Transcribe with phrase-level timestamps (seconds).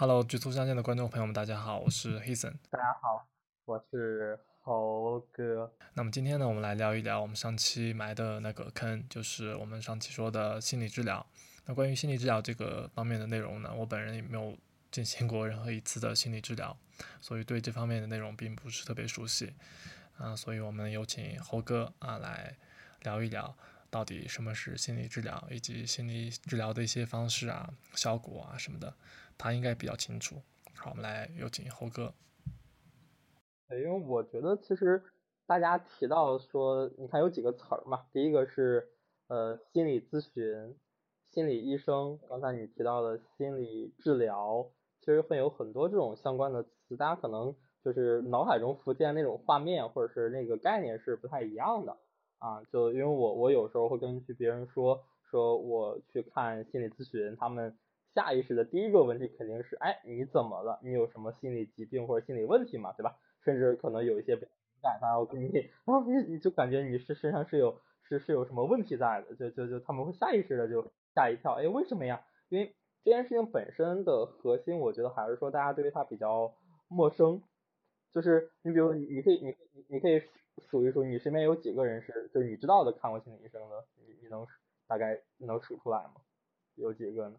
[0.00, 2.54] Hello，局促相见的观众朋友们，大家好，我是 Hason。
[2.70, 3.28] 大家好，
[3.66, 5.70] 我是猴哥。
[5.92, 11.26] 那么今天呢，我们来聊一聊我们上期埋的那个坑，就是我们上期说的心理治疗。
[11.66, 14.56] 那关于心理治疗这个方面的内容呢，我本人也没有
[14.90, 16.74] 进行过任何一次的心理治疗，
[17.20, 19.52] 所以对这方面的内容并不是特别熟悉。
[20.16, 22.56] 啊，所以我们有请猴哥啊来
[23.02, 23.54] 聊一聊。
[23.90, 28.94] 到底什么是心理治疗，以及心理治疗的一些方式啊、效果啊什么的，
[29.40, 30.36] 他应该比较清楚。
[30.76, 32.12] 好，我们来有请猴哥。
[33.68, 35.02] 对，因为我觉得其实
[35.46, 38.86] 大家提到说，你看有几个词儿嘛，第一个是
[39.28, 40.76] 呃心理咨询、
[41.30, 51.96] 心理医生，刚才你提到的心理治疗，其实会有很多这种相关的词，大家可能就是脑海中浮现那种画面或者是那个概念是不太一样的。
[52.36, 57.78] 啊，就因为我我有时候会跟去别人说说我去看心理咨询，他们
[58.14, 60.80] 下意识的第一个问题肯定是，哎，你怎么了？
[60.82, 63.16] 你有什么心理疾病或者心理问题嘛，对吧？
[63.44, 64.44] 甚至可能有一些敏
[64.82, 65.48] 感，他要跟你
[65.84, 72.24] 啊，你你就感觉你是身上是有是是有什么问题在的，就就就他们会下意识的就吓一跳，哎，为什么呀？
[72.48, 76.54] 因为这件事情本身的核心，我觉得还是说大家对于它比较
[76.88, 77.42] 陌生，
[78.12, 80.22] 就是你比如你你可以你你你可以。
[80.68, 83.86] 数一数，你身边有几个人是就是你知道的看过心理医生的？
[83.96, 84.46] 你你能
[84.86, 86.16] 大概能数出来吗？
[86.74, 87.36] 有几个呢？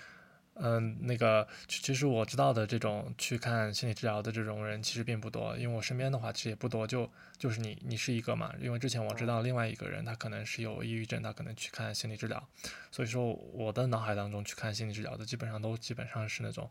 [0.55, 8.53] 嗯，那个其实我知道的这种去看心理治疗的这种人其实并不多，因为我身边的话其实也不多，就就是你你是一个嘛。
[8.59, 12.47] 因为之前我知道另外一个人他可能是有抑郁症，他可能去看心理治疗，
[12.91, 16.69] 所以说我的脑海当中去看心理治疗的基本上都基本上是那种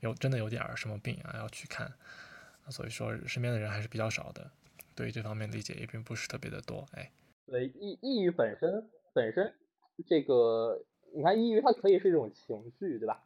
[0.00, 1.92] 有真的有点什么病啊要去看，
[2.70, 4.50] 所以说身边的人还是比较少的。
[4.94, 7.10] 对于这方面理解也并不是特别的多，哎，
[7.46, 9.54] 对抑抑郁本身本身
[10.06, 10.84] 这个，
[11.18, 13.24] 你看抑郁它可以是一种情绪，对吧？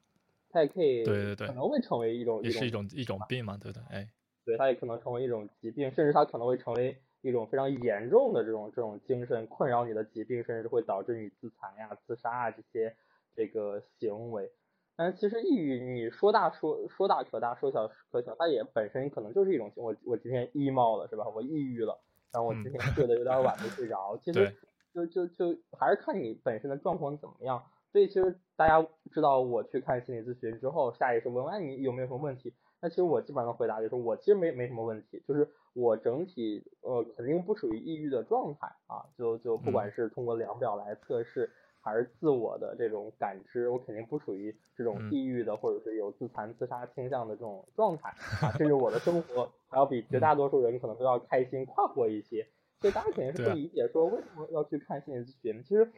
[0.48, 3.84] 它也可以，对对对，可能会成为一种也是一种一种病嘛，对不对？
[3.90, 4.08] 哎，
[4.46, 12.96] 对，它也可能成为一种疾病，甚至它可能会成为一种非常严重的这种这种精神困扰你的疾病，甚至会导致你自残呀、自杀啊这些
[13.36, 14.50] 这个行为。
[14.96, 21.28] 但其实抑郁，你说大说说大可大，说小可小，它也本身可能就是一种我我今天 emo 了是吧？
[21.28, 22.00] 我抑郁了，
[22.32, 24.56] 然后我今天睡得有点晚没睡着， 其实
[24.94, 27.62] 就就就还是看你本身的状况怎么样。
[27.92, 32.54] 所以其实大家知道我去看心理咨询之后，下意识问，哎你有没有什么问题？
[32.80, 41.50] 那其实我基本上回答就是我其实没没什么问题，就是我整体呃肯定不属于抑郁的状态啊，就就不管是通过量表来测试。
[41.84, 48.10] 还是自我的这种感知，我肯定不属于这种抑郁的，或者是有自残、自杀倾向的这种状态
[48.40, 48.52] 啊。
[48.56, 52.46] 甚至我的生活还要比绝大多数人可能都要开心、快活一些。
[52.80, 55.60] 所以大家肯定是不理解，说为什么要去看心理咨询？
[55.64, 55.90] 其实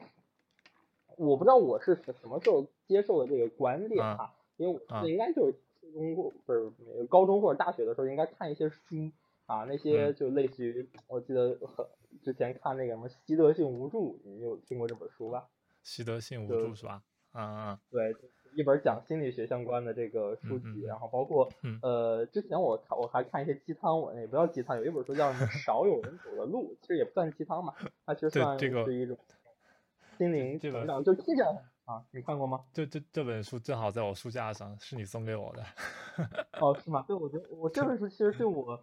[1.17, 8.81] 我不知道我是什什么时候接受的这个观点哈，因为我应该就是初中或不是高中或者大学的时候应该看一些书
[9.47, 11.87] 啊，那些就类似于我记得很
[12.23, 15.49] 之前看那个什么习得性无助，你有听过这本书吧？
[15.83, 17.03] 习得性无助是吧？
[17.35, 18.15] 嗯嗯，对，
[18.55, 21.49] 一本讲心理学相关的这个书籍，然后包括
[21.83, 27.75] 呃，之前我看我还看一些鸡汤文，也不叫鸡汤，有一本书叫什么《少有人走的路》，其实也不算鸡汤嘛，
[28.07, 29.19] 它其实 算是一种
[30.17, 31.49] 心灵成长，就听起来
[31.85, 32.65] 啊，你看过吗？
[32.73, 35.63] 这这这本书正好在我书架上，是你送给我的。
[36.61, 37.05] 哦，是吗？
[37.07, 38.81] 对，我觉得我这本书其实对我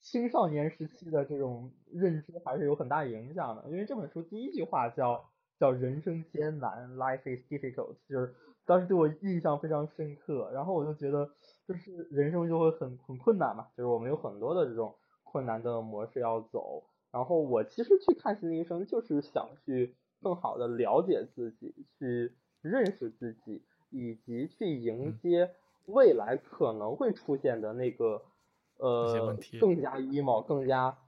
[0.00, 5.30] 青少年时期的这种认知还是有很大影响的，因为这本书第一句话叫。
[5.56, 8.34] 叫人生艰难，Life is difficult，就是
[8.66, 10.50] 当时对我印象非常深刻。
[10.52, 11.30] 然后我就觉得，
[11.64, 16.82] 就是人生就会很很困难嘛，就是我们有很多的这种困难的模式要走。
[17.12, 19.94] 然后我其实去看心理医生，就是想去
[20.24, 25.50] 更好的了解自己，去认识自己，以及去迎接
[25.84, 28.22] 未来可能会出现的那个
[28.78, 30.98] 呃更加 emo、更加。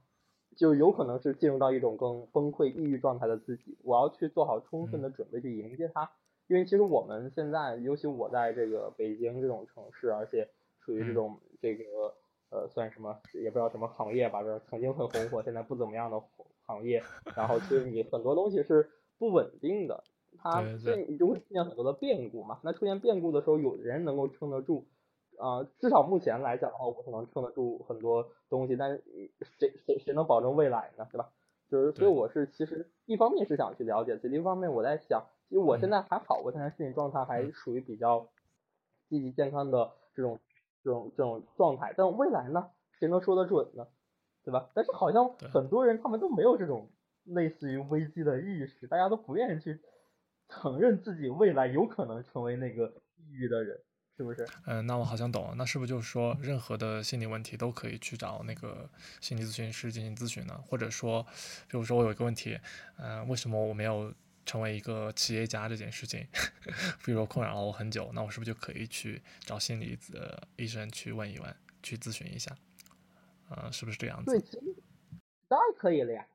[0.55, 6.09] 就有可能是进入到一种更崩溃、抑郁状态的自己，我要去做好充分的准备去迎接它。
[6.47, 10.49] 因为其实我们现在，尤其我在这个北京这种城市，而且
[10.79, 11.83] 处于这种这个
[12.49, 16.19] 呃算什么也不知道什么行业吧，就是曾经很红火，现在不怎么样的
[16.65, 17.03] 行业。
[17.35, 20.03] 然后其实你很多东西是不稳定的，
[20.37, 22.59] 它所以你就会出现很多的变故嘛。
[22.63, 24.85] 那出现变故的时候，有人能够撑得住。
[25.39, 29.03] 啊，至少目前来讲的话，我可能撑得住很多东西，但是
[29.59, 31.07] 谁谁谁能保证未来呢？
[31.11, 31.29] 对吧？
[31.69, 38.29] 就是所以我是其实一方面是想去了解，另一方面我在想，其实我现在还好，我现在心理状态还属于比较
[39.09, 40.39] 积极健康的这种
[40.83, 43.85] 这种这种状态，但未来呢，谁能说得准呢？
[44.43, 44.71] 对吧？
[44.73, 46.89] 但是好像很多人他们都没有这种
[47.27, 49.79] 类似于危机的意识，大家都不愿意去
[50.49, 53.79] 承认自己未来有可能成为那个抑郁的人。
[54.19, 54.47] 是不是？
[54.65, 55.53] 嗯，那我好像懂了。
[55.53, 58.89] 那是不是就是说，任何的心理问题都可以去找那个
[59.21, 60.59] 心理咨询师进行咨询呢？
[60.65, 61.21] 或者说，
[61.67, 62.59] 比如说我有一个问题，
[62.97, 64.11] 嗯，为什么我没有
[64.43, 66.25] 成为一个企业家这件事情，
[67.05, 72.57] 比如说困扰了我很久，那我是不是就可以去找心理的医生去问一问，去咨询一下？
[73.51, 74.31] 嗯，是不是这样子？
[74.31, 74.59] 对，
[75.47, 76.27] 当然可以了呀。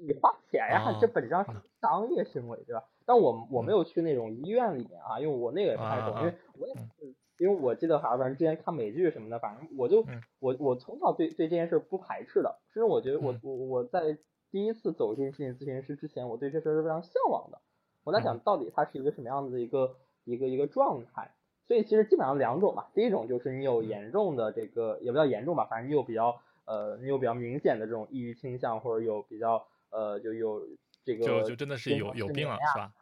[0.00, 2.84] 你花钱呀，这本质上是商业行为，对吧？
[3.06, 10.04] 但我我没有去那种医院里面啊，因为我那个也不太懂，因为我也是，因为我记得好像反正之前看美剧什么的，反正我就
[10.38, 14.18] 我我从小对对这件事不排斥的，甚至我觉得我我我在
[14.50, 17.60] 第一次走进心理咨询师之前，我对这事是非常向往的。
[18.04, 21.32] 我在想到底它是一个什么样子的一个一个一个状态，
[21.66, 30.62] 所以其实基本上两种吧，第一种就是你有严重的这个也不叫严重吧，反正你有比较呃你有比较明显的这种抑郁倾向，或者有比较呃就有
[31.04, 32.92] 这个就就真的是有有病了是吧？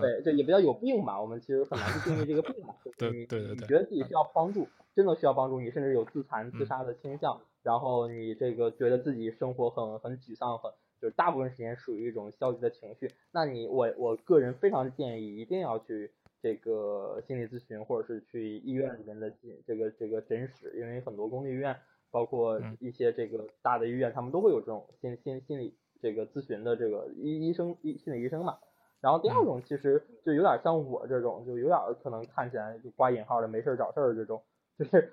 [0.00, 2.74] 对，就也比较有病吧，我们其实很难去定义这个病嘛。
[2.98, 3.54] 对对对。
[3.54, 4.66] 你觉得自己需要帮助，
[4.96, 16.10] 真的需要帮助，你甚至有自残、自杀的倾向，然后你这个觉得自己生活很很沮丧，很就是大部分时间属于一种消极的情绪，那你我我个人非常建议一定要去
[16.40, 19.32] 这个心理咨询，或者是去医院里面的
[19.66, 21.76] 这个这个诊室，因为很多公立医院，
[22.14, 28.58] 包括一些这个大的医院，他们都会有这种心心心理这个咨询的这个医医生医心理医生嘛。
[29.00, 34.44] 然后第二种其实就有点像我这种，就有点可能看起来就挂引号的没事找事儿这种，
[34.78, 35.12] 就是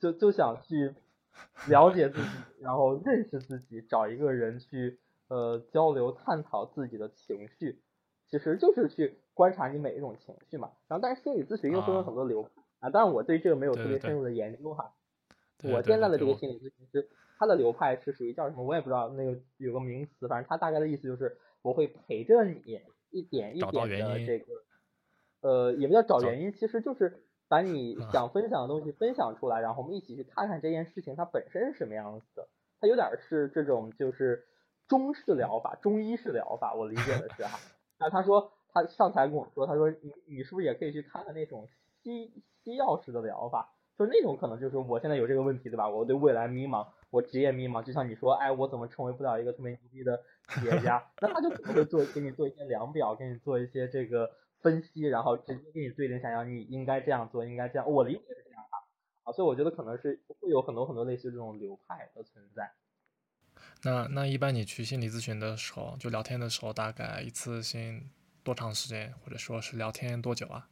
[0.00, 0.94] 就就想去
[1.68, 2.28] 了解自己，
[2.60, 4.98] 然后认识自己，找一个人去
[5.28, 7.78] 呃交流探讨自己的情绪，
[8.30, 10.70] 其实就是去观察你每一种情绪嘛。
[10.88, 12.48] 然后但是心理咨询又分了很多流
[12.80, 14.94] 啊，但是我对这个没有特别深入的研究哈。
[15.64, 17.08] 我现在的这个心理咨询师，
[17.38, 22.80] 他的流派是属于叫什么我也不知道，那个有个名词，反正他大概的意思就是我会陪着你。
[23.10, 24.52] 一点一点的这个，
[25.40, 32.46] 呃，也不叫找原因，其实就是把你想分享的东西分享出来，然后我们一起去看看这件事情它本身是什么样子的。
[32.78, 34.44] 它有点是这种就是
[34.88, 37.58] 中式疗法、中医式疗法，我理解的是哈。
[37.98, 41.66] 那他说他上台跟我说，他说你你是不是也可以去看看那种
[42.02, 43.72] 西西药式的疗法？
[43.98, 45.88] 就是那种可能就是我现在有这个问题对吧？
[45.88, 51.04] 我对未来迷茫，我职业迷茫，就像你说，哎，我怎么成为不了一个特别牛逼的企业家？
[51.20, 54.30] 那他就可能会做给你做一些量表，给你做一些这个
[54.60, 57.90] 分析，然后直接给你对症下药，你应该这样做，应该这样。
[57.90, 58.76] 我理解是这样啊，
[59.24, 62.70] 啊，所以我觉得可能是会有很多很多类似这种流派的存在。
[63.82, 68.08] 那那一般你去心理咨询的时候，就聊天的时候，大概一次性
[68.44, 70.68] 多长时间，或者说是聊天多久啊？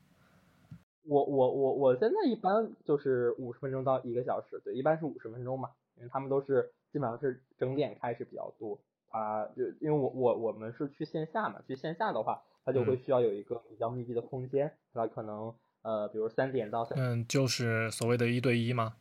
[1.07, 8.79] 我我我我现在一般就是五十分钟到一个小时，对，一般是五十分钟嘛，因为他们都是基本上是整点开始比较多
[9.11, 18.97] 啊，就因为我我我们是去线下嘛，去线下的话，他就会需要有一个比较密闭的空间，那可能呃，比如三点到三，嗯，就是所谓的一对一吗？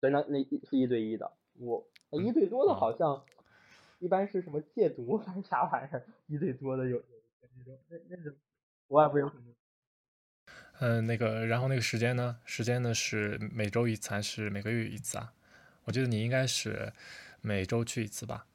[0.00, 3.24] 对，那那是一对一的，我一对多的好像
[3.98, 7.04] 一般是什么戒毒 还是啥玩意儿，一对多的有有
[7.56, 8.32] 那种那那种
[8.86, 9.52] 我也不有可能。
[10.86, 12.38] 嗯，那个，然后那个时间呢？
[12.44, 15.32] 时间呢是每周一次还是每个月一次啊？
[15.84, 16.92] 我觉得你应该是
[17.40, 18.46] 每周去一次吧。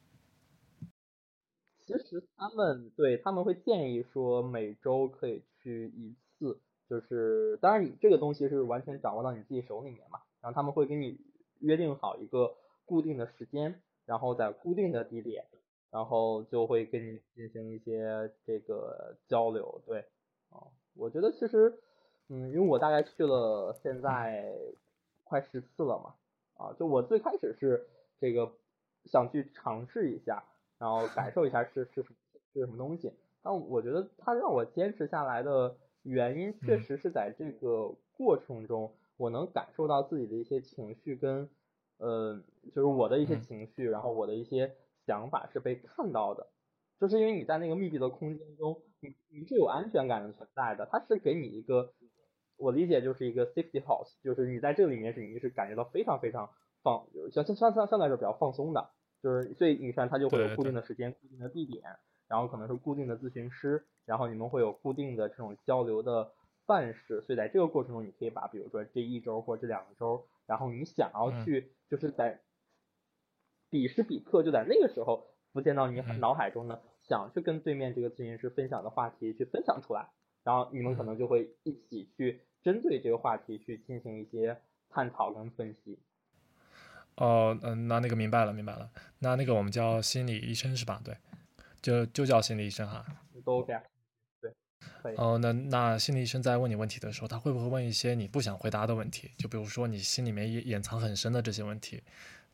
[1.87, 10.19] 其实他们对他们会建议说每周可以去一次，就是当然你这个东西是完全掌握到你自己手里面嘛。
[10.39, 11.19] 然后他们会跟你
[11.61, 12.55] 约定好一个
[12.85, 15.45] 固定的时间，然后在固定的地点，
[15.89, 19.81] 然后就会跟你进行一些这个交流。
[19.87, 20.01] 对，
[20.49, 21.73] 啊，我觉得其实。
[22.29, 24.53] 嗯，因为我大概去了现在
[25.23, 26.13] 快十次了嘛，
[26.63, 27.87] 啊，就我最开始是
[28.19, 28.51] 这个
[29.05, 30.43] 想去尝试一下，
[30.77, 41.49] 然后感受一下是是是什么东西，但我觉得它让我坚持下来的原因，确实是在这个过程中，我能感受到自己的一些情绪跟，
[41.97, 42.39] 呃，
[42.75, 44.75] 就是我的一些情绪，然后我的一些
[45.07, 46.45] 想法是被看到的，
[46.99, 51.91] 就是因为你在那个密闭的空间中，你你是有安全感的存在的，它是给你一个。
[52.59, 56.49] 我理解就是一个 safety house，就是你在这里面是你是感觉到非常非常
[56.83, 58.89] 放，相相相相相对来说比较放松的，
[59.23, 61.83] 就是所以你看它就会有固定的时间、固定的地点，
[62.27, 66.31] 然后可能是固定的咨询师，然后你们会有固定的这种交流的
[66.65, 72.41] 范式，所以在这个过程中，你可以把比如说这一周或这两个周，然后你想要去就是在
[73.69, 80.09] 彼时彼刻就在那个时候浮现到你脑海中呢，想去跟对面这个咨询师分享的话题去分享出来，
[80.43, 82.41] 然后你们可能就会一起去。
[82.61, 85.97] 针对这个话题去进行一些探讨跟分析。
[87.15, 88.89] 哦，嗯，那那个明白了，明白了。
[89.19, 91.01] 那那个我们叫心理医生是吧？
[91.03, 91.17] 对，
[91.81, 93.05] 就就叫心理医生哈。
[93.43, 93.73] 都 OK。
[94.41, 95.15] 对。
[95.17, 99.31] 哦，那那心理医生在问你问题的时候，他会不会问一些你不想回答的问题？
[99.37, 102.01] 就比如说你心里面掩掩藏很深的这些问题，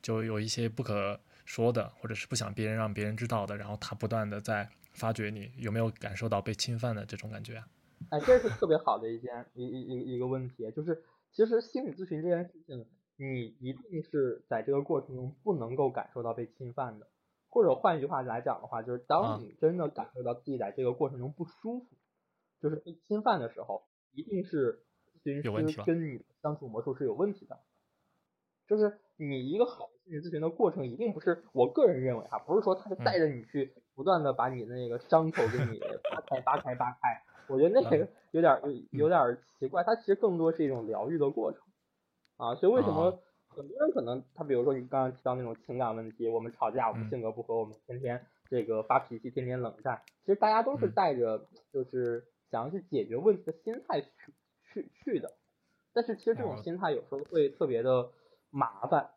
[0.02, 7.68] 就有一些不可说的，或者是不想别人让别人知道的，然后他不断的在发掘你有没有感受到被侵犯的这种感觉啊？
[8.12, 12.86] 哎，这是特别好的一件一一一一个问题，就是其实心理咨询这件事情，
[13.18, 17.08] 你一定是在这个过程中不能够感受到被侵犯的，
[17.50, 21.88] 或者换一句话来讲的话，就是当你真的感受到自己在这个过程中不舒服，
[22.62, 24.84] 就是被侵犯的时候，一定是
[25.24, 27.60] 咨询师跟你相处模式是有问题的。
[28.68, 35.80] 就是你一个好的心理咨询的过程，一定不是我个人认为啊，不是说他是带着你去不断的把你的那个伤口给你
[36.12, 37.24] 扒开、扒开、扒开。
[37.48, 41.62] 我觉得那个有点有有点奇怪，它其实更多是一种疗愈的过程
[42.38, 42.56] 啊。
[42.56, 54.10] 所以为什么很多人可能他比如说你刚刚提到那种情感问题，我们吵架，我们性格不合，我们天天这个发脾气，天天冷战，其实大家都是带着就是想要去解决问题的心态去
[54.64, 55.34] 去去的。
[55.94, 58.10] 但是其实这种心态有时候会特别的
[58.50, 59.12] 麻烦，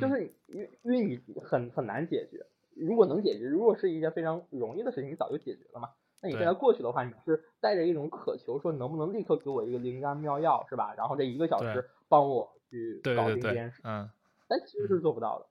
[0.00, 2.46] 就是因因为你很很难解决。
[2.74, 5.90] 如果能解决，如果是一件非常容易的事情，你早就解决了嘛。
[6.22, 10.94] 那你现在过去的话，你是带着一种渴求，说能不能立刻给我一个灵丹妙药，是吧？
[10.96, 14.08] 然后这一个小时帮我去搞定这件事，嗯，
[14.48, 15.46] 但其实是做不到的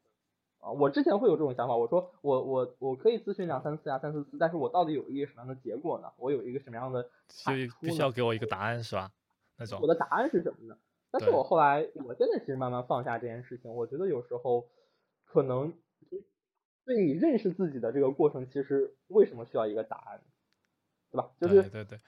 [0.66, 0.72] 啊。
[0.72, 6.10] 我之前会有这种想法，我说我我我可以咨询两三次啊，三四次，但是我到底有一个什么样的结果呢？
[6.18, 7.76] 我有一个什么样的产出？
[7.82, 9.12] 必须要给我一个答案，是吧？
[9.58, 10.78] 那种我的答案是什么呢？
[11.12, 14.70] 但是我后来，我真的其实慢慢放下这件事情，我觉得有时候
[15.26, 15.74] 可能
[16.86, 20.22] 对你认识自己的这个过程，其实为什么需要一个答案？
[21.12, 21.32] 对吧？
[21.40, 22.00] 就是对对，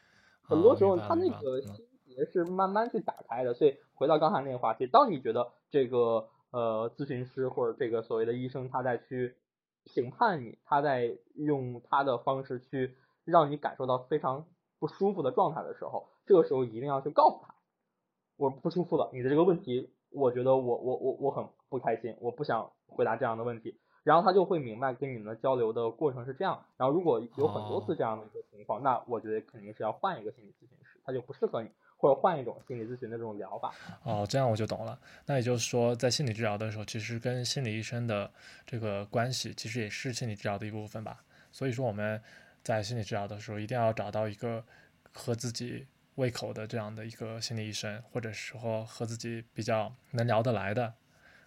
[0.42, 3.54] 很多时候他那个心结是慢慢去打开的。
[3.54, 9.36] 所以回到刚才那个话题，当你觉得这个呃咨询师或者这个所谓的医生他在去
[9.84, 12.96] 评判你，他在用他的方式去
[13.26, 14.46] 让你感受到非常
[14.80, 17.56] 不舒服的状态的时候，这个时候一定要去告诉他，
[18.38, 23.80] 我不舒服了，你的这个问题，我觉得我我我我很不开心，我不想回答这样的问题。
[24.04, 26.64] 然后他就会明白跟你们的交流的过程是这样。
[26.78, 33.74] 然后如果有很多次这样的一个情况，那我觉得肯定是要换一个心理咨询师，他就不适合你，或者换一种心理咨询的这种疗法。
[34.04, 35.00] 哦，这样我就懂了。
[35.26, 38.30] 那也就是说，在心理治疗的时候，其实跟心理医生的
[38.66, 41.24] 这个关系，其实也是心理治疗的一部分吧。
[41.52, 42.22] 所以说我们
[42.62, 44.64] 在心理治疗的时候，一定要找到一个
[45.14, 50.94] 合自己胃口的这样的一个心理医生，或者说和自己比较能聊得来的。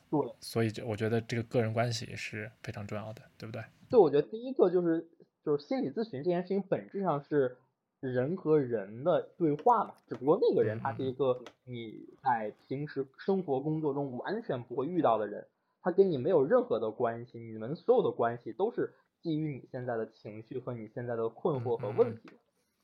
[0.09, 3.63] 对，所以就我觉得这个个人关系是非常重要的，对不对？
[3.91, 5.05] 对，我觉得第一个就是
[5.45, 7.57] 就是心理咨询这件事情本质上是
[7.99, 15.45] 人和人的对话嘛，只不过那个人他是一个你在平时生活工作中完全不会遇到的人，
[15.83, 22.31] 他跟你没有任何的关系，你们所有的关系都是基于你现在的情绪和你现在的困惑和问题，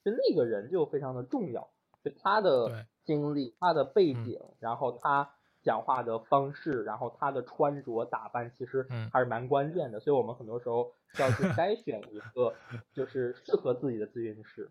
[0.05, 1.71] 就那个人就非常的重要，
[2.03, 5.31] 就他的经历、他的背景，然后他。
[5.63, 10.01] 讲话的方式，然后他的穿着打扮，其实还是蛮关键的。
[10.01, 12.55] 所以我们很多时候需要去筛选一个
[12.93, 14.71] 就是适合自己的咨询师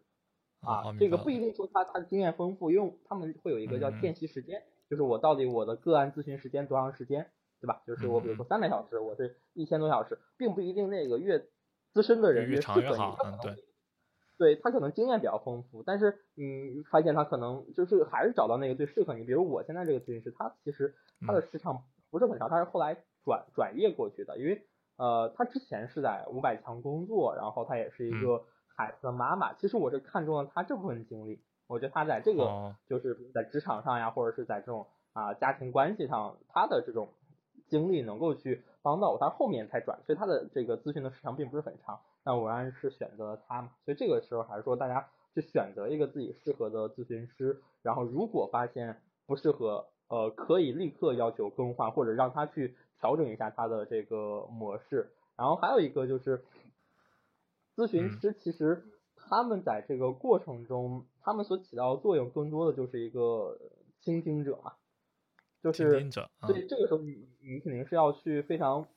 [0.62, 0.94] 啊。
[1.00, 7.82] 这个不一定说他他的经验丰富，因为他们会有一个叫见习时间，就是我到底我的个案咨询时间多长时间，对吧？
[7.88, 11.40] 就是我比如说三百小时，我是一千多小时，并不一定那个越
[11.94, 13.42] 资深的人越适合你。
[13.42, 13.64] 对。
[14.42, 19.24] 对他可能经验比较丰富，但是嗯发现他可能就是还是找到那个最适合你。
[19.24, 20.96] 比如我现在这个咨询师，他其实
[21.28, 24.64] 他的时长不是很长，他是后来转转业过去的，因为
[24.98, 28.42] 呃他之前是在五百强工作，然后他也是一个
[28.76, 29.54] 孩子的妈妈。
[29.54, 37.10] 其实我是看中了他这部分经历，我觉得他在这个就是在职场上呀，或者是在这种啊家庭关系上，他的这种
[37.70, 42.00] 经历能够去帮到我，他后面才转，所以他的这个咨询的时长并不是很长。
[42.24, 55.12] 那我然是选择了他嘛，所以这个时候还是说大家去选择一个自己适合的咨询师，然后如果发现不适合，呃，可以立刻要求更换或者让他去调整一下他的这个模式。
[55.36, 56.44] 然后还有一个就是，
[57.76, 58.86] 咨询师其实
[59.16, 63.58] 他们在这个过程中，他们所起到的作用更多的就是一个
[64.00, 64.74] 倾听者嘛，
[65.64, 66.12] 就是，
[66.46, 68.88] 所以这个时候你你肯定是要去非常。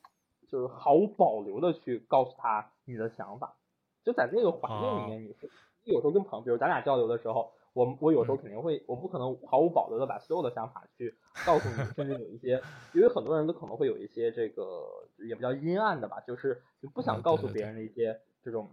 [0.55, 3.57] 就是毫无保留的去告诉他你的想法，
[4.05, 5.51] 就在那个环境里面，你是
[5.83, 11.13] 你有时候跟朋友，比如咱俩交流的时候，我我有时候肯定会，我不可能毫无保留的把所有的想法去
[11.45, 12.61] 告诉你，甚至有一些，
[12.93, 18.69] 因为很多人都可能会有一些这个也比较阴暗的吧，就是就不想告诉别人的一些这种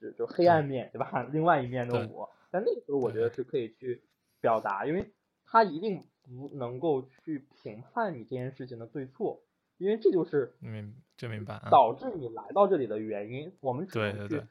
[0.00, 1.22] 就就黑暗面，对吧？
[1.30, 4.02] 另外一面的我，但那个时候我觉得是可以去
[4.40, 5.12] 表达，因为
[5.44, 9.42] 他一定不能够去评判你这件事情的对错。
[9.78, 14.42] 因为这就是明就明白导致你来到这里的原因，我们只能去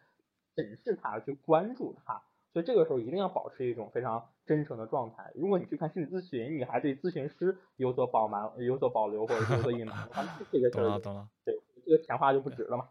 [0.55, 2.21] 审视它，去关注它。
[2.53, 5.29] 所以这个时候一定要保持一种非常真诚的状态。
[5.35, 12.89] 如果你去看心理咨询，你还对咨询师有所保瞒、有所保留或者有所隐瞒，那这个事儿，懂了懂了，对，这个钱花就不值了嘛。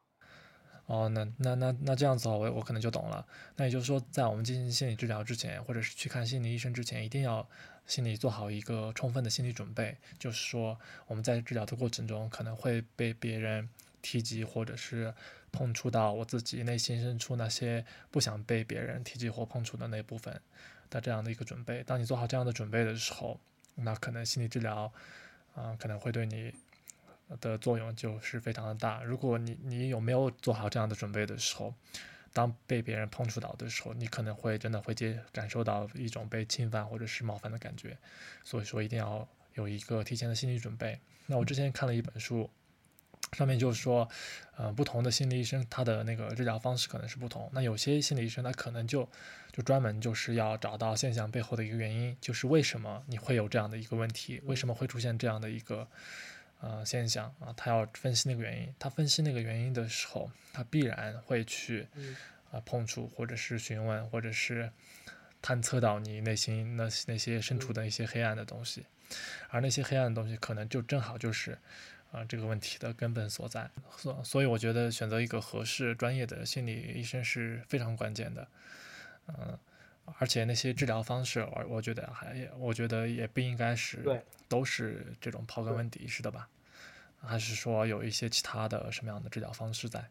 [0.86, 3.26] 哦，那那那那这样子话，我我可能就懂了。
[3.56, 7.48] 那也就是说，在我们进行心理治疗之前，或者是去看心理医生之前，一定要
[7.86, 13.66] 心里做好一个充分的心理准备，就是说我们在治疗的过程中可能会被别人
[14.02, 15.14] 提及，或者是
[15.50, 20.38] 碰触到我自己内心深处那些不想被别人提及或碰触的那部分
[20.90, 21.82] 的这样的一个准备。
[21.82, 23.40] 当你做好这样的准备的时候，
[23.76, 24.92] 那可能心理治疗，
[25.54, 26.52] 啊，可能会对你。
[27.40, 29.02] 的作用就是非常的大。
[29.02, 31.74] 如果你你有没有做好这样的准备的时候，
[32.32, 37.96] 当被别人碰触到的时候，你可能会真的会接感受到一种被侵犯或者是冒犯的感觉。
[38.42, 40.98] 所以说一定要有一个提前的心理准备。
[41.26, 42.50] 那我之前看了一本书，
[43.32, 44.08] 上面就是说，
[44.56, 47.48] 呃，不同的心理医生他的那个治疗方式可能是不同。
[47.52, 49.08] 那有些心理医生他可能就
[49.52, 55.88] 就专门就是要找到现象背后的一个原因，就是为什么你会有这样的一个问题，为什么会出现这样的一个。
[56.60, 58.74] 呃，现象啊，他要分析那个原因。
[58.78, 61.86] 他分析那个原因的时候，他必然会去
[62.50, 64.70] 啊碰触，或者是询问，或者是
[65.42, 68.86] 探测到你内心那那些深处的一些黑暗的东西。
[69.50, 71.58] 而那些黑暗的东西，可能就正好就是
[72.10, 73.70] 啊这个问题的根本所在。
[73.98, 78.48] 所所以，我觉得选择一个合适专业的心理医生是非常关键的。
[79.28, 79.58] 嗯。
[80.18, 86.48] 而且那些治疗方式，我我觉得还，我觉得也不应该是都是这种刨根问底式的吧？
[87.16, 90.10] 还是说有一些其他的什么样的治疗方式在？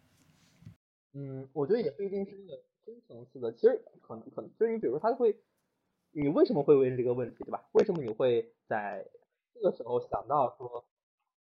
[1.13, 5.37] 嗯，我觉得也不一定是那个深层次的，其实可能可能就是你比如说他会，
[6.11, 7.63] 你为什么会问这个问题，对吧？
[7.73, 9.07] 为什么你会在
[9.53, 10.83] 这个时候想到说，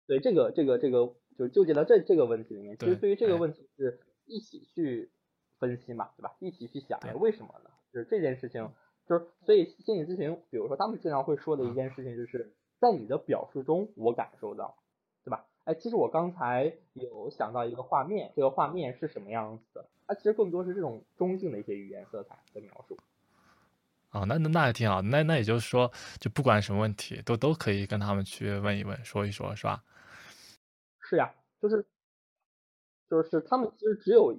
[0.06, 2.78] 对这个这个这个就纠结到这这个问题里面？
[2.78, 5.10] 其实对于这个问题是一起去
[5.58, 6.36] 分析嘛，对吧？
[6.40, 7.71] 一起去想，哎，为什么呢？
[7.94, 8.72] 就是这件事情，
[9.06, 14.78] 就是所以心理咨询，比如说他们经常会说的一件事情，就是在你的表述中，我感受到，
[15.24, 15.46] 对吧？
[15.66, 19.86] 哎，其实我刚才有想到一个画面，这个画面是什么样子的？
[20.08, 22.98] 它其实更多是这种中性的一些语言色彩的描述。
[24.12, 29.84] 哦，那那那也挺好，那那也就是说，就不管什么问题，都都可以跟他们去问一问，说一说，是吧？
[31.00, 31.86] 是呀，就是
[33.10, 34.36] 就是他们其实只有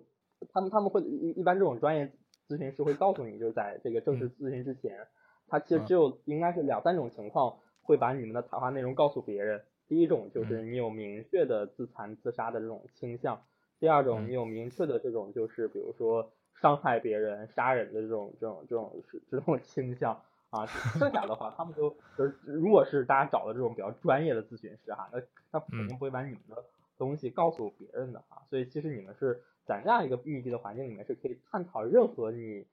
[0.53, 2.11] 他们他们会一一般这种专业。
[2.53, 5.07] 咨询师会告诉你，就是在这个正式咨询之前，
[5.49, 9.62] 他其实只有应该是两三种情况会把你们的谈话内容告诉别人。
[9.88, 13.37] 第一种就是你有明确的自残自杀的这种倾向；
[13.81, 20.67] 第二种你有明确的这种就是比如说伤害别人、杀人的这种这种这种是这种倾向啊。
[20.67, 26.62] 剩下的话，他们就就是如果是大家找的这种比较专业的咨询师哈，那他肯定不会把你们的
[26.99, 28.45] 东西告诉别人的啊。
[28.51, 29.43] 所以其实你们是。
[29.64, 32.66] 在这样一个密闭的环境里面，是可以探讨任何你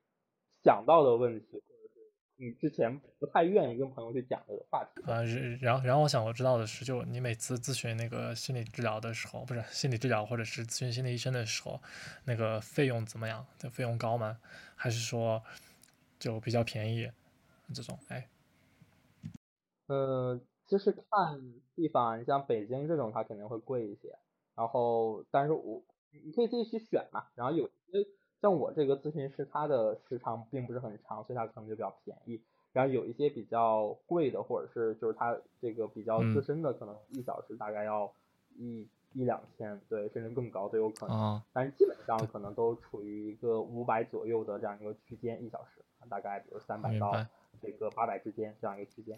[0.63, 5.01] 想到的问题，或者是你之前不太愿意跟朋友去讲的话题。
[5.05, 5.23] 呃，
[5.61, 11.79] 然后然后我想我知道的是，就你每次咨询那个心理治疗的时候，不是心理治疗或者是咨询心理医生的时候，
[12.25, 13.45] 那个费用怎么样？
[13.57, 14.39] 这费用高吗？
[14.75, 15.43] 还是说
[16.17, 17.11] 就比较便宜？
[17.73, 18.27] 这种哎，
[19.87, 21.03] 呃，就是看
[21.75, 24.17] 地方，你像北京这种，它肯定会贵一些。
[24.55, 25.83] 然后，但是我。
[26.11, 28.05] 你可以自己去选嘛，然后有些
[28.41, 32.41] 像我这个咨询师，他的时长并不是很长，所以他可能就比较便宜。
[32.71, 38.13] 然后有一些比较贵的，或者是就是他这个比较资深的，可能一小时大概要
[38.55, 41.41] 一一两千，对，甚至更高都有可能。
[41.51, 47.11] 但是基本上可能都处于一个五百左右的这样一个区间，一小时，大概比如三百到
[47.59, 49.17] 这个八百之间这样一个区间。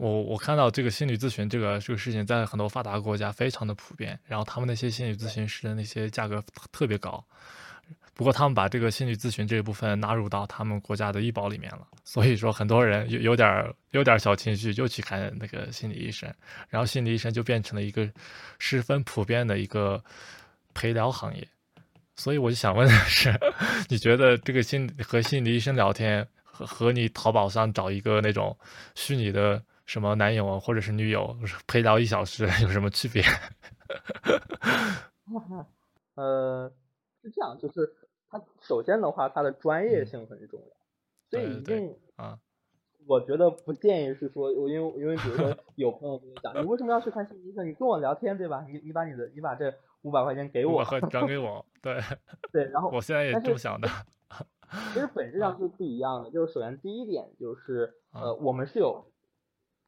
[0.00, 7.24] 我我看到这个心理咨询这个这个事情在很多发达国家非常的普遍，然后他们那些心理咨询师的那些价格特别高，
[8.14, 16.32] 不过他们把这个心理咨询这一部分纳入到他们国家的医保里面了，所以说很多人有有点有点小情绪就去看那个心理医生，
[16.68, 18.08] 然后心理医生就变成了一个
[18.60, 20.00] 十分普遍的一个
[20.74, 21.44] 陪聊行业，
[22.14, 23.36] 所以我就想问的是，
[23.90, 28.56] 你觉得这个心和心理医生聊天和和你淘宝上找一个那种
[28.94, 29.60] 虚拟的？
[29.88, 31.34] 什么男友或者是女友
[31.66, 33.22] 陪聊一小时 有什么区别？
[36.14, 36.70] 呃，
[37.22, 37.90] 是这样，就是
[38.28, 40.66] 他首先的话，他的专业性很重要，
[41.30, 42.38] 所以一定啊，
[43.06, 47.66] 我觉得不建议是说，我因为因为比如说 有朋友跟你讲，你为什么要去看心理医生？
[47.66, 48.66] 你跟我聊天对吧？
[48.68, 49.72] 你你把你的你把这
[50.02, 51.98] 五百块钱给我，转给我，对
[52.52, 53.88] 对，然后我现在也这么想的。
[54.92, 59.10] 其实本质上是不一样的，就是首先第一点就是呃，我们是有。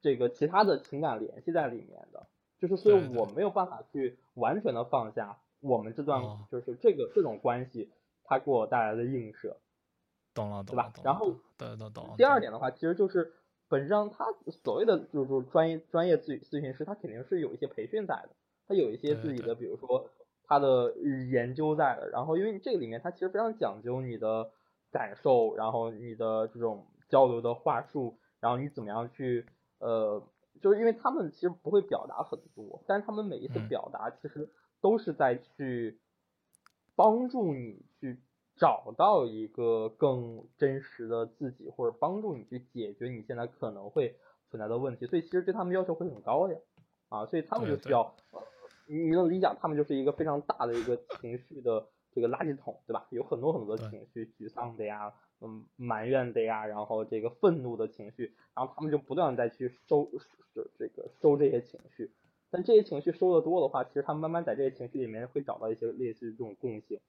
[0.00, 2.26] 这个其他的情感联系在里面的，
[2.58, 7.90] 就是所以我没有办法去完全的放下我们这段就是这个这种关系
[8.24, 9.56] 它给我带来的映射，
[10.34, 11.02] 懂了，懂了，对吧？
[11.04, 12.14] 然后，对，懂懂。
[12.16, 13.32] 第二点的话，其实就是
[13.68, 14.24] 本质上他
[14.64, 18.30] 所谓的就是专业专业咨咨询师，他肯定是有一些培训在的，
[18.66, 20.08] 他有一些自己的，比如说
[20.44, 20.94] 他的
[21.30, 22.08] 研究在的。
[22.08, 24.50] 然后，因为这个里面他其实非常讲究你的
[24.90, 29.46] 感受，然后你的这种交流的话术，然后你怎么样去
[29.80, 30.22] 呃，
[30.62, 34.48] 就是因为他们其实不会表达很多，但是他们每一次表达其实
[34.80, 35.98] 都是在去
[36.94, 38.18] 帮助你去。
[38.56, 44.14] 找到一个更真实的自己，或者帮助你去解决你现在可能会
[44.50, 46.58] 存在的问题，所以其实对他们要求会很高呀，
[47.08, 48.14] 啊，所以他们就需要，
[48.86, 53.06] 你能理解，他们就是一个非常大的一个情绪的这个垃圾桶，对吧？
[53.08, 60.10] 有很多很多的情绪，沮丧的呀，嗯，埋怨的呀，然后这个愤怒的情绪，然后他们就不断再去收，
[60.78, 62.12] 这个收这些情绪，
[62.50, 67.00] 但这些情绪收的多的话，其实他们慢慢在这些情绪里面会找到一些类似于这种共性。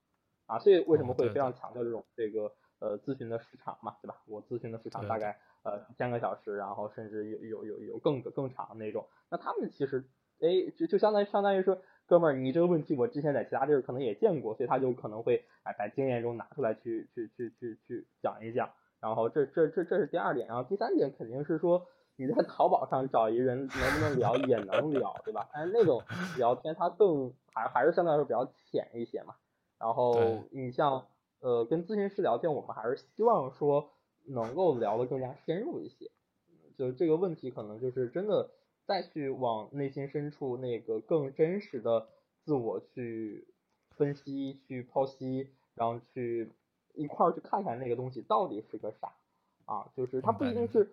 [0.48, 4.22] 啊，所以为什么会非常强调这种这个呃咨询的时长嘛，对吧？
[4.28, 9.08] 我咨询的时长大概呃三个小时，然后甚至有有有有更更长的那种。
[9.30, 10.04] 那他们其实
[10.42, 11.82] 哎就就相当于相当于说，
[12.12, 18.70] 哥们儿，你这个问题我之前在其他地儿可能也见过，所以他就可能会哎在经验中拿出来去去去去去讲一讲。
[19.00, 25.48] 然后这这这这是第二点，然后第三点肯定是说你在淘宝上找一人能不能聊也能聊，对吧？
[25.54, 26.04] 但是那种
[26.38, 29.36] 聊天它更还还是相对来说比较浅一些嘛。
[29.80, 31.06] 然后你像
[31.40, 33.90] 呃跟咨询师聊天，我们还是希望说
[34.26, 36.12] 能够聊得更加深入一些，
[36.78, 38.50] 就这个问题可能就是真的
[38.86, 42.08] 再去往内心深处那个更真实的
[42.44, 43.48] 自我去
[43.92, 46.50] 分析、去剖析，然后去
[46.94, 49.14] 一块儿去看看那个东西到底是个啥
[49.66, 50.92] 啊，就是它不一定是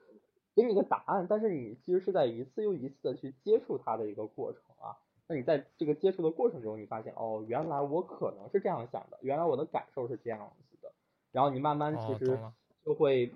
[0.54, 4.98] 给你个答案，但是你其实是在一次又一次的去接触它的一个过程啊。
[5.26, 10.92] 那你在这个接触的过程中，你发现哦，原来我可能是这样想的，原来我的感受是这样子的，
[11.32, 12.38] 然后你慢慢其实
[12.84, 13.32] 就会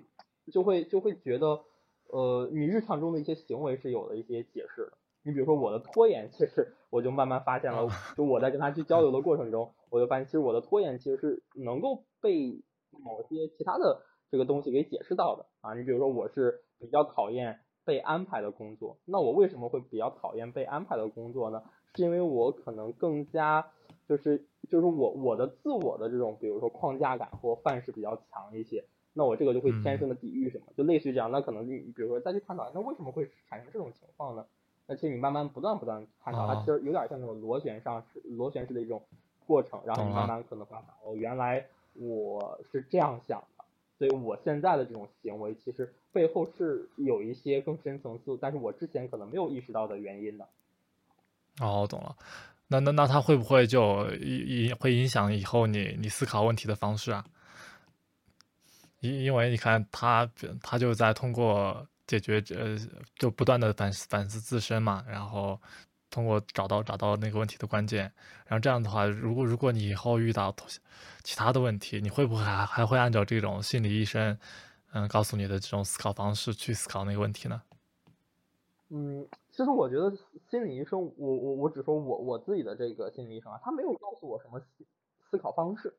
[0.51, 1.63] 就会就会觉得，
[2.13, 4.97] 呃，你日常中的一些行为是有了一些解释的。
[5.23, 15.73] 你比如说我的拖延，其实我就慢慢发现了，就我在跟他去交流的 过程中，我就发现其实我的拖延其实是能够被某些其他的这个东西给解释到的啊。
[15.73, 21.63] 你比如说我是比较讨厌被安排的工作，那我为什么会比较讨厌被安排的工作呢？
[21.95, 23.71] 是因为我可能更加
[24.07, 34.45] 就是就是我我的自我的这种比如说框架感或范式比较强一些，那我这个就会天生的抵御什么，就类似于这样，那可能你比如说再去探讨，那为什么会产生这种情况呢？
[34.85, 39.01] 那其实你慢慢不断不断探讨，它其实有点像那种螺旋上是螺旋式的一种
[39.45, 43.63] 过程，然后你慢慢可能发现哦，原来我是这样想的，
[43.97, 50.45] 所以我现在的这种行为其实背后是有一些更深层次，但是我之前可能没有意识到的原因的。
[51.61, 52.15] 哦，我懂了。
[52.67, 57.23] 那那那他会不会就影影会影响以后你你思考问题的方式啊？
[59.03, 60.27] 因因为你看他
[60.61, 62.77] 他就在通过解决呃
[63.15, 65.59] 就不断的反思反思自身嘛，然后
[66.09, 68.03] 通过找到找到那个问题的关键，
[68.47, 70.55] 然后这样的话，如果如果你以后遇到
[71.23, 74.37] 其他的问题，你会不会还还会按照这种心理医生
[74.93, 77.61] 嗯告诉你的这种思考方式去思考那个问题呢？
[78.89, 79.27] 嗯。
[79.55, 80.11] 其实我觉得
[80.49, 84.83] 心理医生，我我我只说我我自己的这个心理医生啊，他没有告诉我什么思
[85.29, 85.93] 思考方式，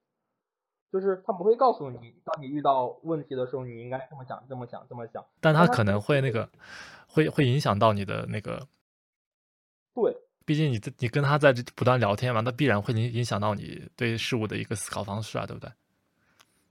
[0.94, 5.26] 就是他不会告诉你，当你遇到问题的时候，你应该这么想，这么想，这么想。
[5.40, 6.48] 但他可能会那个，
[7.08, 8.68] 会会影响到你的那个。
[9.92, 10.16] 对。
[10.46, 15.70] 毕竟你你跟他在这不断聊天嘛，那必然会影影响到你对事物的一个思考方式啊，对不对？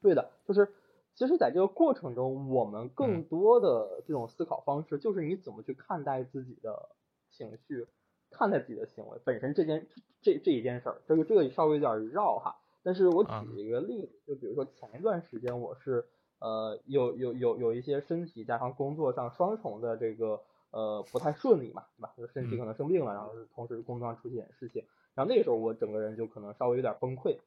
[0.02, 0.74] 对的，就是。
[1.16, 6.90] 其实，在这个过程中，我们更多的这种思考方式，就是你怎么去看待自己的
[7.30, 7.86] 情绪，
[8.32, 9.88] 看待自己的行为本身这件
[10.24, 11.04] 这这一件事儿。
[11.08, 16.06] 这个这个稍微有点绕哈，但是我举一个例子，就比如说前一段时间，我是
[16.40, 20.42] 呃有有有有一些身体加上工作上双重的这个
[20.72, 22.14] 呃不太顺利嘛，对吧？
[22.18, 24.84] 就身体可能生病了，然后同时工作上出现点事情，
[25.16, 27.38] 然后那个时候我整个人就可能稍微有点崩溃。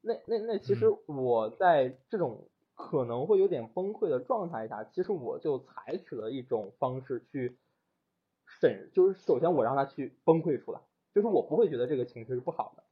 [0.00, 7.56] 那那那其实我在这种可能会有点崩溃的状态下，其实我就采取了一种方式去
[8.60, 10.80] 审，就是首先我让他去崩溃出来，
[11.14, 12.84] 就是我不会觉得这个情绪是不好的，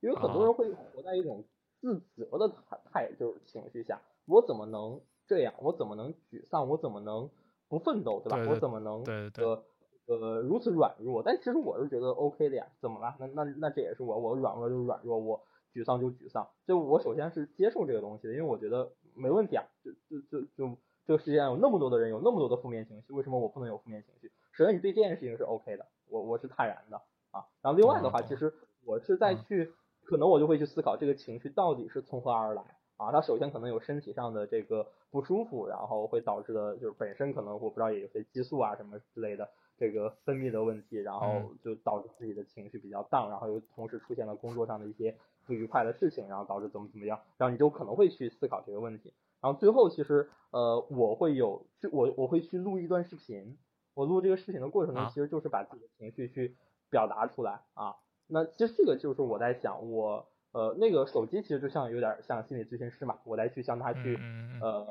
[0.00, 1.44] 因为很多人会活在一种
[1.80, 5.54] 自责的态态，就是情绪下，我怎么能这样？
[5.60, 6.68] 我怎么能沮丧？
[6.68, 7.30] 我怎么能
[7.68, 8.20] 不奋斗？
[8.20, 8.50] 对吧？
[8.50, 9.04] 我怎么能
[9.38, 9.64] 呃
[10.06, 11.22] 呃如此软弱？
[11.22, 13.14] 但其实我是觉得 OK 的呀，怎么了？
[13.18, 18.92] 那那那这也是我，我软弱就是软弱，我沮丧就沮丧，就我首先是接受这个东西的，因为我觉得。
[19.16, 24.30] 没问题啊，就就就就这个世界上有那么多的人，有那么多的负面情绪，为什么我不能有负面情绪？
[24.52, 26.96] 首先你对这件事情是 OK 的，我我是坦然的
[27.32, 27.44] 啊。
[27.60, 29.74] 然后另外的话，其实我是在去，
[30.10, 32.62] 可能我就会去思考这个情绪到底是从何而来
[32.96, 53.56] 啊，他首先可能有身体上的这个不舒服，然后会导致的就是本身可能我不知道也有些激素啊什么之类的这个分泌的问题，然后就导致自己的情绪比较荡，然后又同时出现了工作上的一些不愉快的事情，然后导致怎么怎么样，然后你就可能会去思考这个问题，然后最后其实呃我会有我我会去录一段视频，
[53.94, 56.56] 我录这个视频的过程中其实就是把自己的情绪去
[56.90, 57.96] 表达出来啊，
[58.30, 60.26] 那其实这个就是我在想我。
[60.52, 64.18] 呃，那个手机其实就像有点像心理咨询师嘛，我来去向他去
[64.60, 64.84] 呃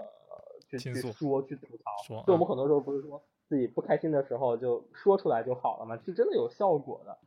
[0.70, 7.18] 去去说去吐槽，就我们很多时候不是说自己不开心的时候就说出来就好了嘛，是真的有效果的。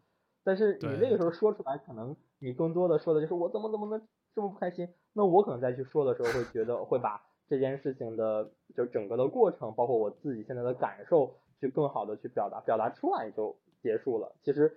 [0.42, 4.00] 但是你那个时候说出来，可能你更多的说的就是我怎么怎么能
[4.34, 14.74] 这么不开心，那我可能再去说的时候会觉得会把这件事情的就整个的过程，包括我自己现在的感受，去更好的去表达，表达出来就结束了，其实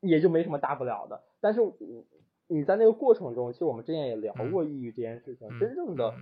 [0.00, 1.22] 也就没什么大不了的。
[1.40, 1.60] 但是。
[2.48, 5.58] 你在那个过程中，其实我们之前也聊过抑郁这件事情。
[5.58, 6.14] 真正的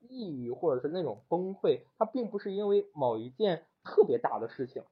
[0.00, 4.82] 抑郁或者是那种崩溃，它并不是因为某一件特别大的事情，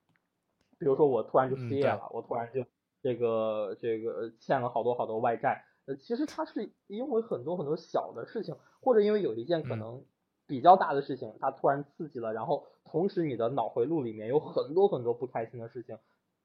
[0.78, 2.64] 比如说我突然就失业了，我突然就
[3.02, 5.66] 这个这个欠了好多好多外债。
[5.84, 10.02] 呃，其实它是因为很多很多小的事情，或者因为有一件可能
[10.46, 15.98] 比较大的事情，它突然刺激了，然后同时你的脑回路里面有很多很多不开心的事情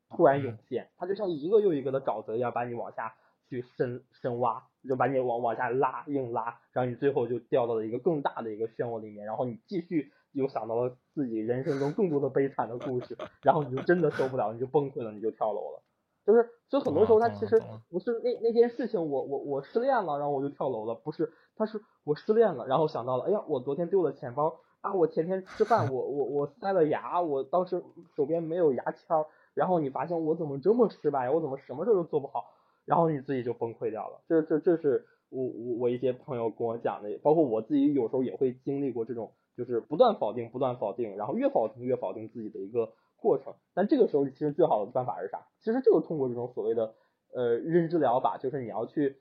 [0.09, 3.15] 突然涌现，它就像一个又一个的沼泽一样把你往下。
[3.47, 15.83] 去深深挖，就把你往往下拉，硬拉，然后你最后就掉到了一个更大的一个漩涡里面，然后你继续又想到了自己人生中更多的悲惨的故事，然后你就真的受不了，你就崩溃了，你就跳楼了。
[16.25, 27.83] 就是，所以很多时候他其实不是那那件事情，我我我失恋了，然后我就跳楼了，不是，他是我失恋了，然后想到了，哎呀，我昨天丢了钱包啊，我前天吃饭我我我塞了牙，我当时
[28.15, 29.23] 手边没有牙签，
[29.55, 32.51] 然后你发现我怎么这么失败，我怎么什么事都做不好。
[32.85, 43.55] 然后你自己就崩溃掉了，这这这是我我我一些朋友跟我讲的，包括我自己有时候也会经历过这种，就是不断否定，不断否定，然后越否定越否定自己的一个过程。
[43.73, 45.47] 但这个时候其实最好的办法是啥？
[45.61, 46.93] 其实就是通过这种所谓的
[47.33, 49.17] 呃认知疗法，就是你要去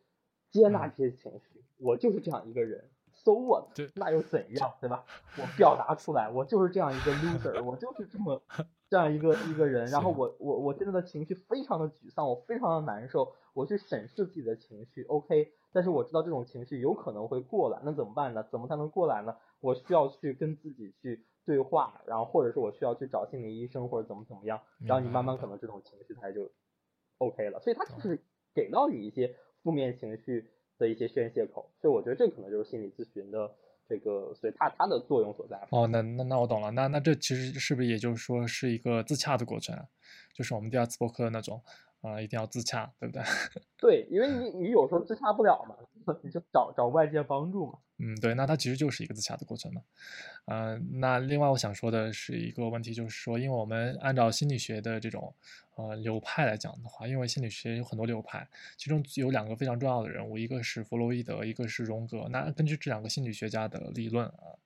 [0.50, 2.90] 接纳这些情绪，我就是这样一个人
[3.24, 3.64] ，so what？
[3.94, 5.04] 那又怎样，对吧？
[5.38, 8.40] 我表达出来，我就是这样一个 loser，我就是这么
[8.88, 13.32] 这样一个一个人，然后我我我现在的情绪非常的沮丧，我非常的难受。
[13.54, 18.44] 我去审视自己的情绪，OK，但是我知道这种情绪有可能会过来，那怎么办呢？
[18.50, 19.36] 怎么才能过来呢？
[19.60, 26.50] 我需要去跟自己去对话，然后或者是我需要去找心理医生或者怎么怎么样，然后你慢慢可能这种情绪它就
[27.18, 27.60] OK 了。
[27.60, 28.20] 所以它就是
[28.52, 33.50] 给到你一些负面情绪的一些宣泄口，所以我觉得这可能就是心理咨询的
[33.88, 35.56] 这个，所以它它的作用所在。
[35.70, 39.76] 哦，那那那我懂了，那那这其实是不是也就是说是一个自洽的过程，
[40.34, 41.60] 就是我们第二次播客的那种。
[42.04, 43.22] 啊，一定要自洽，对不对？
[43.78, 45.74] 对，因为你你有时候自洽不了嘛，
[46.20, 47.78] 你就找找外界帮助嘛。
[47.98, 49.82] 嗯，对，那它其实就是一个自洽的过程嘛。
[50.46, 55.32] 嗯，那另外我想说的是一个问题，就是说，因为我们按照心理学的这种
[55.76, 62.26] 呃流派来讲的话，因为心理学有很多流派，其中有两个非常重要的人物，一个是弗洛伊德，一个是荣格。
[62.30, 64.58] 那根据这两个心理学家的理论啊。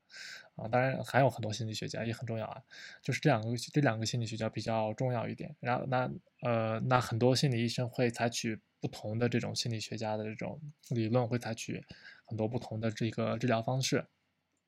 [0.57, 2.61] 啊，当然还有很多心理学家也很重要啊，
[3.01, 5.55] 就是这两个这两个心理学家比较重要一点。
[5.61, 6.11] 然后那
[6.41, 11.85] 呃那很多心理医生会采取不同的这种心理学家的这种理论，会采取
[12.29, 14.07] 很多不同的这个治疗方式。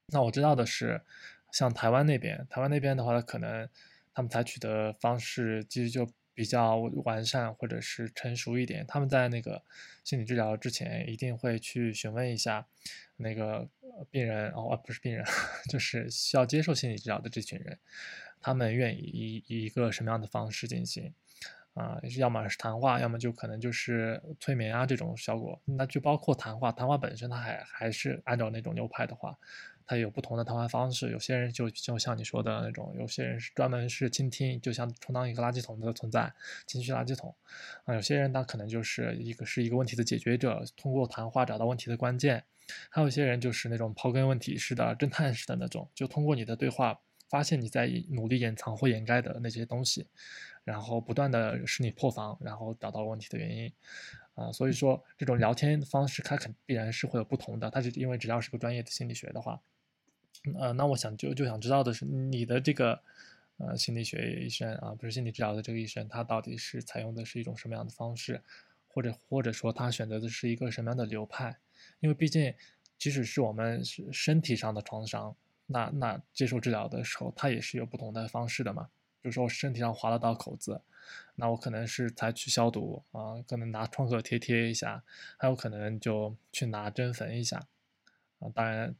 [0.06, 1.02] 那我知道的是，
[1.52, 3.68] 像台湾那边，台湾那边的话，可能
[4.12, 8.84] 他们采取的方式其实就比较完善或者是成熟一点。
[8.88, 9.62] 他们在那个
[10.02, 12.66] 心理治疗之前，一定会去询问一下
[13.16, 13.68] 那个。
[14.10, 15.22] 病人哦，不是病人，
[15.68, 17.78] 就是需要接受心理治疗的这群人，
[18.40, 21.12] 他们愿意以以一个什么样的方式进行？
[21.74, 25.60] 啊，要么是谈话，要么就可能就是催眠啊这种效果。
[25.64, 29.38] 那就包括谈话，谈话本身它还还是按照那种流派的话，
[29.86, 31.10] 它有不同的谈话方式。
[31.10, 36.32] 有些人就就像你说的那种，有些人是专门是倾听，就像充当一个垃圾桶的存在，
[36.66, 37.34] 情绪垃圾桶。
[37.84, 42.44] 啊，有些人他可能就是一个是一个问题的解决者，通过谈话找到问题的关键。
[42.88, 50.06] 还有一些人就是那种刨根问题式的侦探式的那种，就通过你的对话发现你在努力掩藏或掩盖的那些东西，
[50.64, 53.72] 然后不断的使你破防，然后找到问题的原因。
[54.34, 57.70] 啊，所以说这种聊天方式它肯必然是会有不同的。
[57.70, 59.60] 它是因为只要是个专业的心理学的话，
[60.58, 63.00] 呃，那我想就就想知道的是你的这个
[63.58, 68.42] 呃心理学医生啊，不是心理治疗的这个医生，他到底是采用的是一种什么样的方式，
[68.88, 71.58] 或者或者说他选择的是一个什么样的流派？
[72.00, 72.54] 因为毕竟，
[72.96, 75.36] 即使是我们是身体上的创伤，
[75.72, 78.88] 那那接受治疗的时候，它也是有不同的方式的嘛。
[79.22, 80.80] 比如说我身体上划了道口子，
[81.36, 85.02] 那我可能是采取消毒啊，可能拿创可贴贴一下，
[85.36, 87.58] 还有可能就去拿针缝一下
[88.40, 88.94] 啊，当然，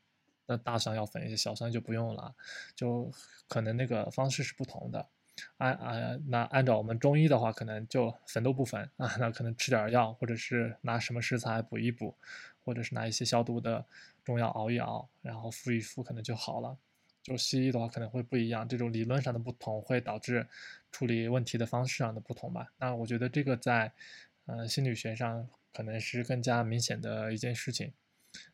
[0.47, 2.35] 那大伤要缝一下，小伤就不用了，
[2.77, 3.11] 就
[3.49, 5.09] 可能那个方式是不同的。
[5.59, 12.15] 按啊那按照我们中医的话，可能就缝都不缝啊，那可能吃点药，或者是拿什么食材补一补，
[12.65, 13.85] 或者是拿一些消毒的
[14.25, 16.77] 中药熬一熬，然后敷一敷，可能就好了。
[17.23, 20.47] 就西医的话可能会不一样，这种理论上的不同会导致
[20.91, 22.73] 处理问题的方式上的不同吧。
[22.79, 23.93] 那我觉得这个在
[24.47, 27.93] 嗯心理学上可能是更加明显的一件事情。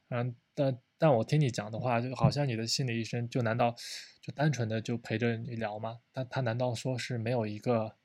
[0.09, 3.75] 嗯，但但我听你讲的话，就好像你的心理医生就难道
[4.21, 6.01] 就单纯的就陪着你聊吗？
[6.13, 7.97] 他他难道说是没有一个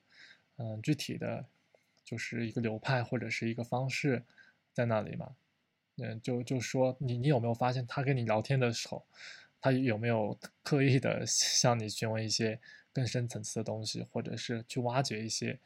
[0.58, 1.46] 嗯具体的，
[2.04, 4.24] 就是一个流派或者是一个方式
[4.74, 5.36] 在那里吗？
[5.98, 9.06] 嗯，就就说你你有没有发现他跟你聊天的时候，
[9.62, 12.60] 他有没有刻意的向你询问一些
[12.92, 15.60] 更深层次的东西，或者是去挖掘一些？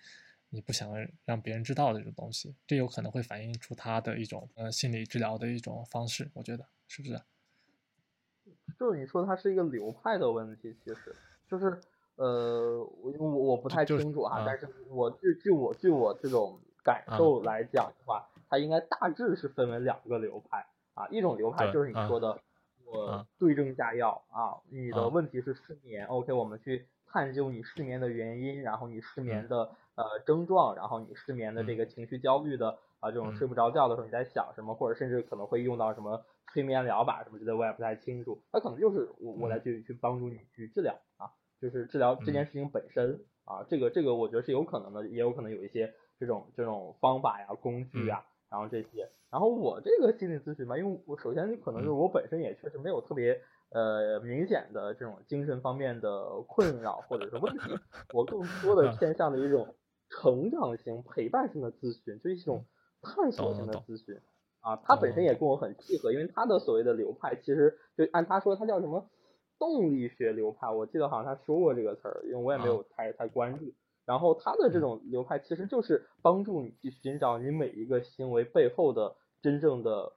[0.49, 0.89] 你不想
[1.25, 7.19] 让别人知道的这种东西，这有可能会反映出他的一种呃心理治疗的一种方式，我觉得是不是？
[8.79, 11.15] 就是你说它是一个流派的问题，其实
[11.47, 11.79] 就是
[12.15, 22.39] 呃，我我我不太清楚啊，但是我据据我据我这种感受来讲的话，它应该大致是分为两个流派啊，一种流派就是你说的，
[22.85, 29.71] 我对症下药啊，你的问题是失眠，OK，我们去探究你失眠的原因，然后你失眠的。
[29.95, 38.41] 呃，症状，然后你失眠的这个情绪焦虑的啊，这种睡不着觉的时候你在想什么，或者甚至可能会用到什么催眠疗法什么之类，我也不太清楚。
[38.51, 41.31] 那可能就是我我来去去帮助你去治疗啊，
[41.61, 49.09] 就是治疗这件事情本身啊，这个这个我觉得是有可能的，也有可能有一些这种这种方法呀、工具啊，然后这些。
[49.31, 53.41] 然后我这个心理咨询吧，因为我首先可能就是我本身也确实没有特别。
[53.71, 57.77] 呃，明显的这种精神方面的困扰或者是问题，
[58.13, 59.75] 我更多的 偏向的一种。
[60.09, 62.65] 成长型、陪伴型的咨询，就是一种
[63.01, 64.19] 探索型的咨询
[64.61, 64.75] 啊。
[64.77, 69.09] 他本身也跟我很契合，因为他的所谓的流派，其实就按他说，他叫什么
[69.57, 70.69] 动力学流派。
[70.69, 73.73] 我记得好像他说过这个词儿，因为我也没有太太关注。
[74.05, 80.13] 然后他的这种流派，其实就是帮助你去寻找你每一个行为背后的真正的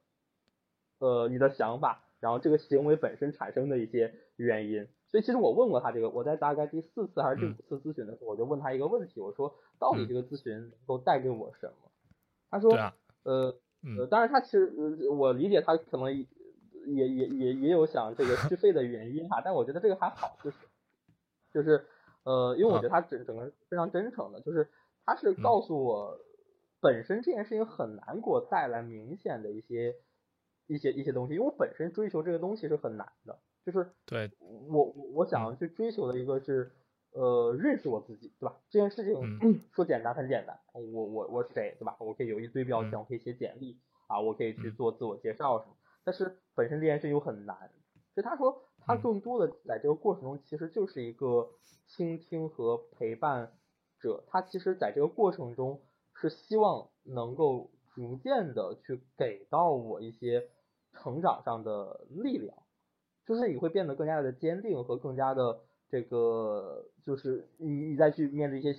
[0.99, 4.87] 呃你的想法，然后这个行为本身产生的一些原因。
[5.11, 11.91] 所以其实我问过他这个，我在大概第四次还是第五次咨询的时候，我就问他一个问题，我说到底这个咨询能够带给我什么？
[12.51, 12.71] 他说，
[13.23, 13.55] 呃，
[13.97, 14.71] 呃，当然他其实
[15.09, 16.25] 我理解他可能也
[16.85, 20.57] 也也也有想这个 续费的原因哈，但我觉得这个还好，就是
[21.53, 21.85] 就是
[22.23, 24.69] 呃，因为我觉得他整整个非常真诚的，就是
[25.05, 26.19] 他是告诉我
[26.81, 29.95] 本身这件事情很难给我带来明显的一些
[30.67, 33.39] 一些一些东西，因为我本身追求这个东西是很难的。
[33.71, 36.71] 就是对我我想要去追求的一个是
[37.11, 38.57] 呃认识我自己对吧？
[38.69, 39.13] 这件事情
[39.73, 41.97] 说简单很简单，我我我是谁对吧？
[41.99, 43.77] 我可以有一堆标签，我可以写简历
[44.07, 45.73] 啊，我可以去做自我介绍什么。
[46.03, 47.71] 但是本身这件事情又很难，
[48.13, 51.49] 所以他说他更多的在这个过程中其实就是一个
[51.87, 53.51] 倾听和陪伴
[53.99, 55.81] 者，他其实在这个过程中
[56.15, 60.47] 是希望能够逐渐的去给到我一些
[60.93, 62.57] 成长上的力量。
[63.29, 68.75] 就是你会变得更加的坚定和更加的这个，就是你你再去面对一些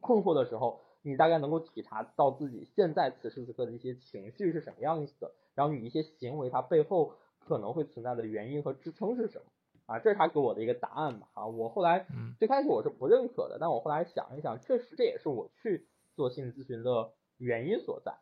[0.00, 9.44] 困惑的时候，你大概能够体察到自己现在此时此刻的一些情绪是什么样子的，然后你一些行为它背后可能会存在的原因和支撑是什么
[9.84, 9.98] 啊？
[9.98, 11.46] 这是他给我的一个答案吧啊！
[11.46, 12.06] 我后来
[12.38, 18.14] 最开始我是不认可的，但我后来想一想，确实这也是我去做心理咨询的原因所在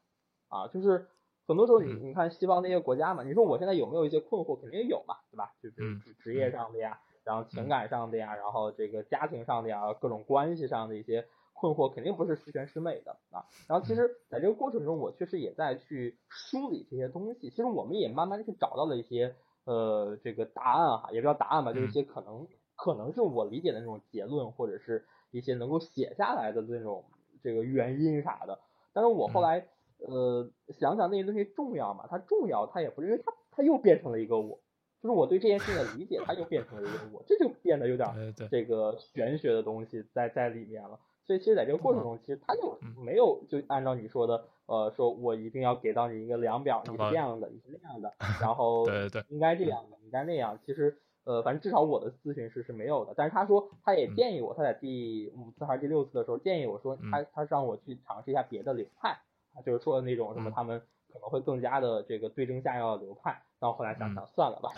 [0.49, 1.07] 啊，就是。
[1.49, 4.55] 很多时候，你你看西方那些国家嘛，你说我现在有没有一些困惑？
[4.61, 5.55] 肯定有嘛，对吧？
[5.63, 13.47] 就比如职业上的呀，然后情感上的呀，然后这个家庭上的呀，各种关系上的一些困惑，肯定不是十全十美的啊。
[13.67, 17.49] 然后其实在这个过程中，我确实也在去梳理这些东西。
[17.49, 19.35] 其实我们也慢慢去找到了一些
[19.65, 27.07] 呃这个答案哈，也不叫答案吧，就是一些可能可能是我理解的那种结论，或者是一些能够写下来的那种
[27.43, 28.59] 这个原因啥的。
[28.93, 29.67] 但是我后来。
[30.07, 32.07] 呃，想想那些东西重要吗？
[32.09, 34.61] 它重要，它也不是因为它，它又变成了一个我，
[35.03, 38.09] 就是我对这件事情的理解，它又变成了一个我，这就变得有点
[38.51, 40.99] 这个玄学的东西在在里面了。
[41.25, 50.59] 所以其实在这个过程中，其实他就没有就按照你说的，呃，说我一定要给到你一个量表，你是这样的，你是那样的，然后 对对应该这样的，应该那样。
[50.65, 53.13] 其实呃，反正至少我的咨询师是没有的。
[53.15, 59.19] 但是他说，他也建议我，他在第五次还是第六次的时候建议我说，他他让我去尝试一下别的流派。
[59.65, 60.81] 就是说的那种什么，他们
[61.13, 64.71] 可能会更加的这个对症下药的流派，然后后来想想算了吧，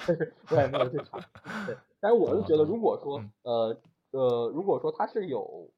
[0.51, 1.19] 我也没有去查。
[1.67, 3.77] 对，但是我是觉得，如果说呃
[4.13, 5.71] 呃，如果说他是有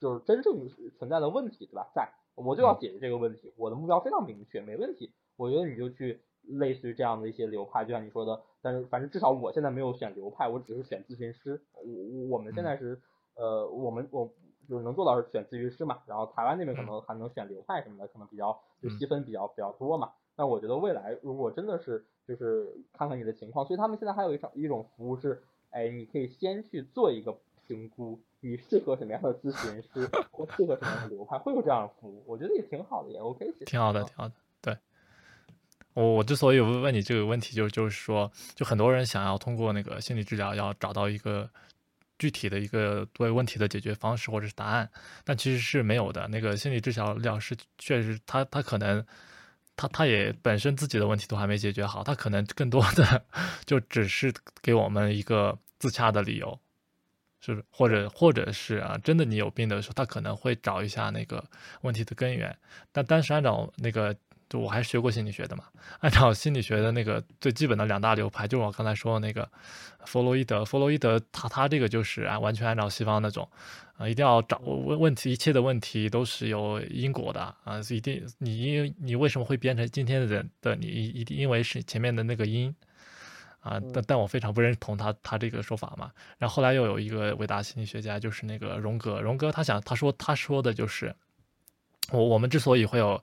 [0.00, 1.90] 就是真正存在的问题，对吧？
[1.94, 5.12] 在我就要解决这个问题，我的目标非常明确，没问题。
[5.36, 11.60] 我觉得你就去类似于这样的一些流派，就像你说的，但是反正至少我现在没有选流派，我只是选咨询师。
[11.72, 13.00] 我我们现在是
[13.34, 14.32] 呃，我们我
[14.68, 20.12] 就是能做到是选咨询师嘛，然后台湾那边可能还能选流派什么的，可能比较就细分比较比较多嘛。
[20.36, 33.52] 那我觉得未来如果真的是就是看看你的情况，所以他们现在还有一种一种服务是，哎，你可以先去做一个评估，你适合什么样的咨询师 或适合什么样的流派，会有这样的服务，我觉得也挺好的，也 OK。
[33.66, 34.34] 挺好的，挺好的。
[34.60, 34.76] 对，
[35.94, 41.50] 我我之所以问你这个问题，就就是说，就很多人想要通过那个心理治疗，要找到一个
[42.18, 44.88] 具体的一个对问题的解决方式或者是答案，
[45.24, 46.26] 但其实是没有的。
[46.28, 46.90] 那个心理治
[47.20, 49.04] 疗师确实，他他可能。
[49.80, 53.24] 他他也本身自己的问题都还没解决好，他可能更多的
[53.64, 56.58] 就只是给我们一个自洽的理由，
[57.40, 61.44] 是或者或者是啊，真的你有病的时候，他可能会找一下那个
[61.82, 62.58] 问题的根源。
[62.90, 64.12] 但但是按照那个，
[64.48, 65.64] 就我还是学过心理学的嘛，
[66.00, 69.48] 按照心理学的那个最基本的两大流派，就是我刚才说的那个
[70.04, 73.48] 弗洛伊德，弗洛伊德他他这个就是啊，完全按照西方那种。
[73.98, 77.80] 啊，一定要找问问题，一切的问题都是有因果的啊！
[77.90, 82.72] 一定你因你为什么会变成今天的人的你，一定因为是前面的那个因
[83.58, 83.80] 啊！
[83.92, 86.12] 但但我非常不认同他他这个说法嘛。
[86.38, 91.12] 然后后来又有一个伟大心理学家，就是那个荣格，荣格他想他说他说的就是，
[92.12, 93.20] 我我们之所以会有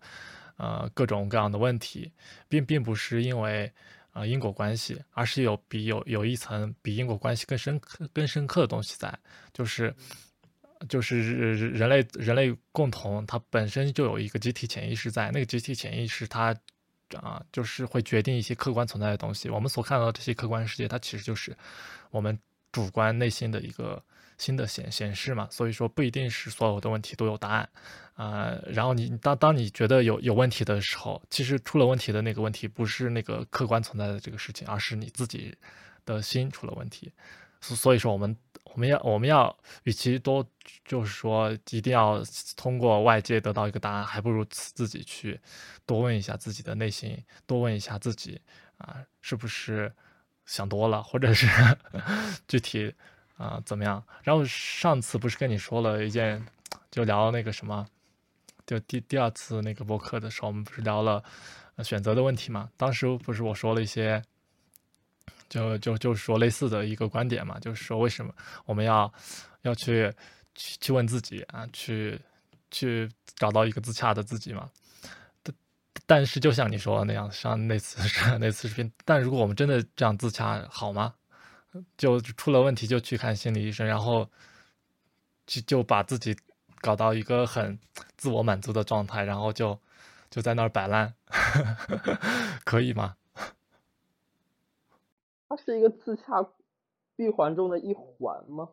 [0.57, 2.11] 呃各种各样的问题，
[2.47, 3.71] 并并不是因为
[4.11, 9.17] 啊因果关系，而是有比有有一层比因果关系更深刻更深刻的东西在，
[9.53, 9.93] 就是。
[10.89, 16.53] 就是人类人类共同，它本身就有一个集体潜意识在，那个集体潜意识它
[17.15, 19.49] 啊，就是会决定一些客观存在的东西。
[19.49, 21.57] 我们所看到的这些客观世界，它其实就是
[22.11, 22.37] 我们
[22.73, 24.03] 主观内心的一个
[24.37, 25.47] 新的显显示嘛。
[25.51, 27.69] 所以说，不一定是所有的问题都有答案
[28.13, 28.55] 啊。
[28.67, 35.55] 然后你当当你觉得有有问题的时候，其实出了问题的那个问题不是那个客观存在的这个事情，而是你自己
[36.05, 37.11] 的心出了问题。
[37.61, 40.47] 所以说，我们我们要我们要，与其多
[40.83, 42.21] 就是说一定要
[42.55, 45.39] 通过外界得到一个答案，还不如自己去
[45.83, 47.17] 多问一下自己的内心，
[47.47, 48.39] 多问一下自己
[48.77, 49.91] 啊，是不是
[50.45, 51.47] 想多了，或者是
[52.47, 52.93] 具体
[53.37, 54.03] 啊怎么样？
[54.23, 56.45] 然后上次不是跟你说了一件，
[56.91, 57.87] 就聊那个什么，
[58.65, 61.23] 就第第二次那个播客的时候，我们不是聊了
[61.83, 62.69] 选择的问题嘛？
[62.77, 64.21] 当时不是我说了一些。
[65.47, 68.33] 就就就是说类似的一个观点嘛，就是说为什么
[68.65, 69.13] 我们要
[69.61, 70.11] 要去
[70.55, 72.19] 去去问自己啊，去
[72.71, 74.67] 去找到一个自洽的自己嘛。
[75.43, 75.55] 但
[76.07, 77.99] 但是就像你说的那样，像那次
[78.39, 81.13] 那次视频，但如果我们真的这样自洽好吗？
[81.97, 84.29] 就出了问题就去看心理医生，然后
[85.45, 86.35] 就就把自己
[86.81, 87.79] 搞到一个很
[88.17, 89.79] 自我满足的状态，然后就
[90.29, 91.13] 就在那儿摆烂，
[92.65, 93.17] 可以吗？
[95.47, 96.49] 它是一个自洽
[97.15, 98.69] 闭环中的一环吗？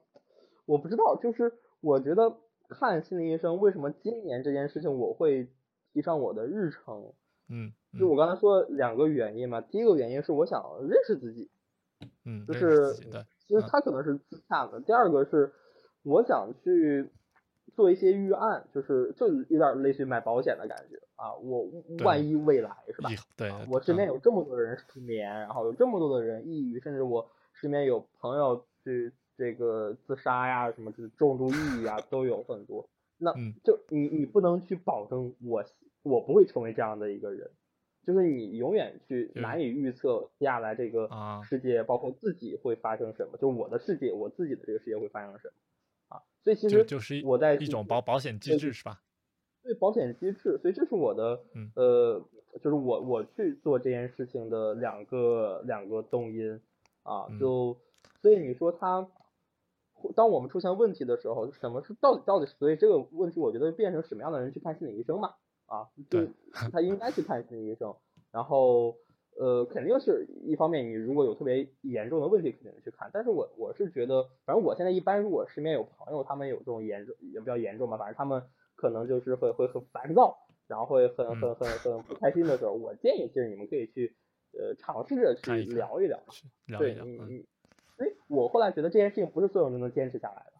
[0.65, 2.39] 我不知道，就是我觉得
[2.69, 5.49] 看心理医生，为什么今年这件事情我会
[5.93, 7.13] 提上我的日程？
[7.49, 11.51] 嗯，就我刚才说两个原因嘛，第一个原因是我想认识自己，
[12.25, 14.81] 嗯，就是其实他可能是自洽的。
[14.81, 15.53] 第二个是
[16.03, 17.11] 我想去
[17.75, 20.97] 做一些预案，就是就有点类似于买保险的感觉。
[21.17, 21.69] 啊，我
[22.05, 23.11] 万一未来是吧？
[23.37, 32.89] 对，我身边有这么多人失眠，然后有这么多的人抑郁，甚至我身边有朋友去这个自杀呀，什么是重度抑郁啊，都有很多。
[33.19, 33.33] 那
[33.63, 35.65] 就你你不能去保证我
[36.03, 37.49] 我不会成为这样的一个人，
[38.05, 41.09] 就是你永远去难以预测接下来这个
[41.45, 45.55] 世界，包括自己会发生什么，就我的世界，我自己的这个世界会发生什么
[46.17, 46.23] 啊？
[46.43, 49.01] 所以其实就是我在一种保保险机制是吧？
[49.63, 51.41] 对保险机制，所以这是我的，
[51.77, 52.21] 呃，
[52.61, 56.61] 就是我我去做这件事情的两个两个动因
[57.05, 57.79] 啊，就
[58.21, 59.09] 所以你说他，
[60.17, 62.47] 当我们出现问题的时候，什么是到底到底？
[62.47, 65.35] 所以这个问题，我觉得变成什么样的人去看心理医生嘛？
[65.73, 66.29] 啊，对，
[66.73, 67.95] 他应该去看心理医生，
[68.31, 68.97] 然后
[69.39, 73.11] 呃，肯定是一方面，你如果有特别严重的问题，肯定去看。
[73.13, 78.43] 但是我我是觉得，反正我现在一般，如果身边有朋友，他们有这种严重也比较严重吧，反正他们。
[78.75, 84.17] 可能就是会会很烦躁，然后会很很很很不开心的时候，我建议其实你们可以去
[84.59, 86.19] 呃尝试着去聊一聊，
[86.81, 87.47] 对，你你，
[87.97, 90.55] 所以我后来觉得这件事情不是所有人都能坚持下来的，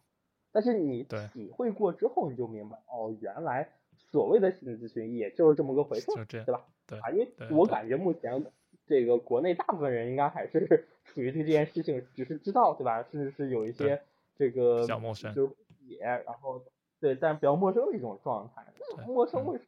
[0.53, 1.03] 但是你
[1.33, 3.73] 体会过之后你就明白，哦，原来
[4.13, 6.63] 所谓的心理咨询也就是这么个回事，对吧？
[6.87, 8.45] 对啊，因为我感觉目前
[8.87, 13.03] 这个国内大部分人应该还是 处于对这件事情只是知道，对吧？
[13.11, 14.01] 甚至是有一些
[14.37, 15.53] 这个小陌生，就是
[15.85, 16.63] 也然后。
[16.99, 18.65] 对，但是比较陌生的一种状态。
[19.05, 19.59] 陌生为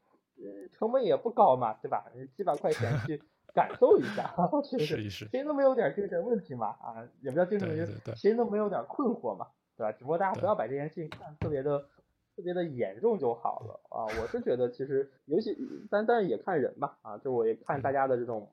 [0.71, 2.05] 成本也不高嘛，对吧？
[2.37, 3.21] 几百块钱 去
[3.53, 4.33] 感受一下，
[4.79, 9.91] 试一试，谁都没有点精神问题嘛啊，也不叫精神问题，谁都没有点困惑嘛，对吧？
[9.91, 11.83] 只不过大家不要把这件事情看特别的
[12.35, 14.05] 特别的严重就好了啊。
[14.21, 15.57] 我是觉得其实尤其
[15.89, 18.47] 但但是也看人吧啊，就我也看大家的这种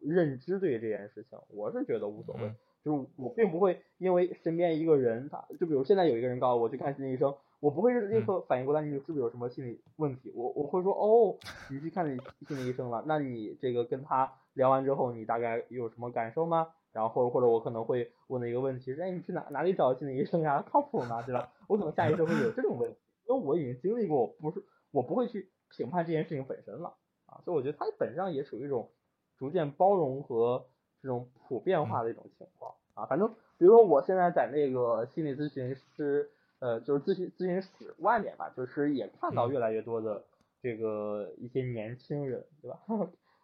[0.00, 2.52] 认知对于这件事情，我是觉得无所谓。
[2.84, 11.36] 就是我并不会因为身边一个人，他就比如现在有一个人告诉我去看心理医生，我不会立刻反应过来你是不是有什么心理问题，我我会说哦，
[11.68, 12.06] 你去看
[12.46, 16.68] 心理医生了，那你这个跟他聊完之后，你大概有什么感受吗？
[16.92, 20.64] 然后或者或者我可能会问的一个问题是，哎，你去哪哪里找心理医生呀？
[20.70, 21.22] 靠谱吗？
[21.22, 21.52] 对吧？
[21.66, 22.96] 我可能下意识会有这种问题，
[23.28, 26.96] 因为我已经经历过，我不是我不会去评判这件事情本身了
[27.26, 28.90] 啊，所以我觉得它本质上也属于一种
[29.36, 30.66] 逐渐包容和。
[31.02, 40.24] 这种普遍化的一种情况啊，反正比如说我现在在那个心理咨询师，呃，就是咨询咨询室外面吧，就是也看到越来越多的
[40.60, 42.80] 这个一些年轻人，对吧？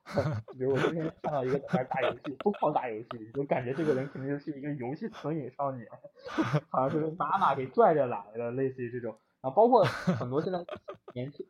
[0.59, 5.87] 比如我今天看到一个在那打游戏，疯狂打游戏，就感觉这个人肯定就是一个游戏成瘾少年，
[6.71, 9.17] 好像是被妈妈给拽着来的，类似于这种。
[9.43, 10.65] 然后包括很多现在
[11.15, 11.47] 年轻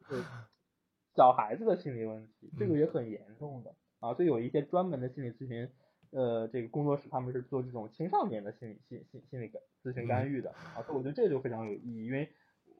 [1.14, 5.70] 小孩子的心理问题，这个也很严重的啊，所以有一些专门的心理咨询。
[6.10, 9.50] 呃，这个工作室他们是做这种青少年的心理心心心理
[9.82, 12.28] 咨询干预的啊，所以我觉得这就非常有意义，因为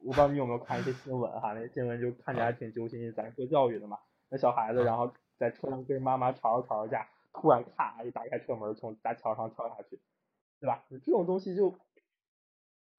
[0.03, 3.97] 我不知道你有没有看一些新闻哈，那些新闻就看起来挺揪心，咱做教育的嘛，
[4.29, 9.99] 那小孩子然后在车上跟妈妈吵着吵着架，突然咔一打开车门从大桥上跳下去，
[10.59, 10.85] 对吧？
[10.91, 11.73] 这种东西就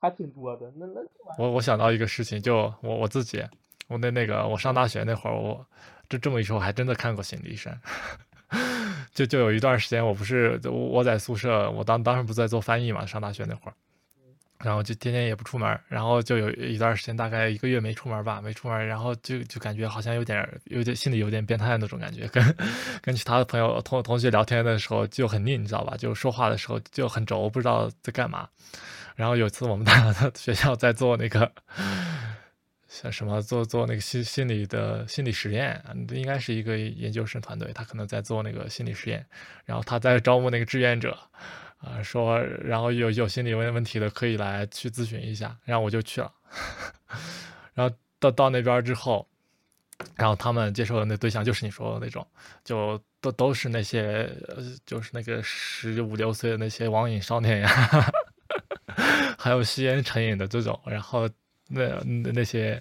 [0.01, 0.73] 还挺多的。
[0.77, 1.01] 那那
[1.39, 3.43] 我我想到一个事情，就我我自己，
[3.89, 5.67] 我那那个我上大学那会儿，我
[6.09, 7.73] 这这么一说，我还真的看过心理医生。
[9.15, 13.75] 就就有一段时间，我不是我在宿舍，我当当时不是在做翻译嘛，上大学那会儿，
[14.59, 22.57] 然后就天天也不出门，然后就有一段时间，大概一个月没出门吧，没出门，然后就就感觉好像有点有点心里有点变态那种感觉，跟
[23.01, 25.97] 跟其他的朋友同同学聊天的时候就很腻，你知道吧？
[25.97, 28.49] 就说话的时候就很轴，不知道在干嘛。
[29.15, 31.53] 然后有一次我们大 学校在做那个。
[32.87, 39.27] 像什么做做那个心心理的心理实验，应该是一个研究生团队，他可能在做那个心理实验，
[39.65, 41.19] 然后他在招募那个志愿者，
[41.79, 46.33] 啊，说然后有有心理问问题的可以来去咨询一下，然后我就去了，
[47.75, 49.27] 然后到到那边之后，
[50.15, 52.25] 然后他们接受的那对象就是你说的那种，
[52.63, 54.31] 就都都是那些
[54.87, 57.69] 就是那个十五六岁的那些网瘾少年呀，
[59.45, 61.29] 还有吸烟成瘾的这种，然后。
[61.67, 62.81] 那那些，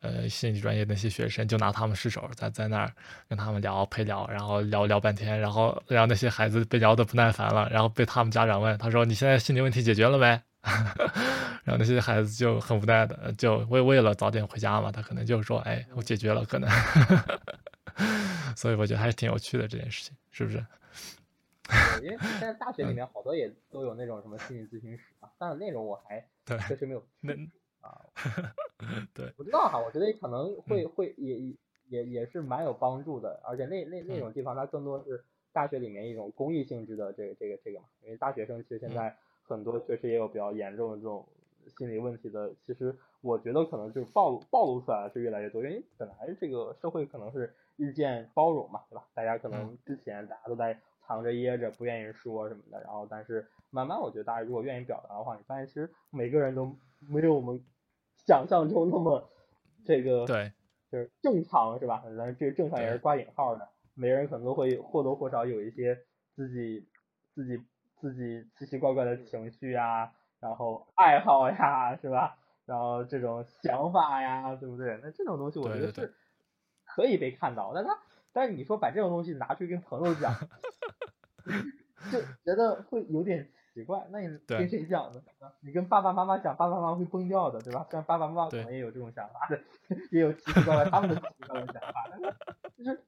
[0.00, 2.90] 呃，心理专业那些学生就拿他们试手，在在那儿
[3.28, 10.26] 跟他们聊陪聊，然后聊聊半天，然后然后那些孩子被聊得不耐烦了，然后被他们家长问，他说：“你现在心理问题解决了没？”
[11.62, 16.70] 然后那些孩子就很无奈的，就为为了早点回家嘛，他可能就说：“哎，我解决了，可能。”
[18.56, 20.64] 所以我觉得还是挺有趣的这件事情，是不是？
[22.02, 26.26] 因为 现在大学里面好多也都有那种什么心理咨询室啊，但是那种我还
[26.68, 27.02] 确实没有。
[27.20, 27.32] 那
[27.82, 28.00] 啊，
[29.12, 31.54] 对，不知道哈，我觉得可能会会也
[31.88, 41.26] 也也是蛮有帮助的，而且那那那种地方它更多是大学里面一种公益性质的这个这个这个嘛，因为大学生其实现在很多确实也有比较严重的这种
[41.76, 49.04] 心理问题的，其实我觉得可能就是暴暴露出来是越来越多，因为本来这个社会可能是日渐包容嘛，对吧？
[49.12, 57.62] 大家可能之前大家都在藏着掖着不愿意说什么的，然后但是慢慢我觉得大家如果愿意表达的话，你发现其实每个人都没有我们。
[58.24, 59.28] 想象中那么
[59.84, 60.52] 这个对，
[60.92, 62.04] 就是正常是吧？
[62.16, 65.98] 但是这个正常也是挂引号的，每个人可能都会或多或少有一些
[66.36, 66.86] 自己
[67.34, 67.60] 自己
[67.96, 72.38] 自己奇奇怪怪的情绪啊，然后爱好呀，是吧？
[72.64, 75.00] 然后这种想法呀，对不对？
[75.02, 76.14] 那这种东西我觉得是
[76.84, 77.98] 可以被看到，但他
[78.32, 80.34] 但是你说把这种东西拿去跟朋友讲，
[82.10, 83.50] 就觉得会有点。
[83.74, 85.22] 奇怪，那你跟谁讲呢？
[85.60, 87.86] 你跟爸爸妈妈讲，爸爸妈妈会崩掉的，对吧？
[87.88, 89.48] 虽然爸爸妈妈可能也有这种想法，
[90.12, 92.36] 也有奇奇怪怪他们的奇奇怪怪想法，但是
[92.76, 93.00] 就是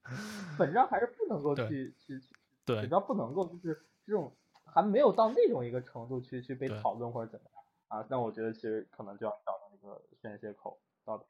[0.56, 4.32] 本质上还是不能够去去去，对，只要不能够就是这种
[4.64, 7.62] 还没有到那种一个程度去去被讨论或者怎么样
[8.00, 8.06] 啊？
[8.08, 10.78] 那我觉得其实可能就要找到一个宣泄口。
[11.04, 11.22] 到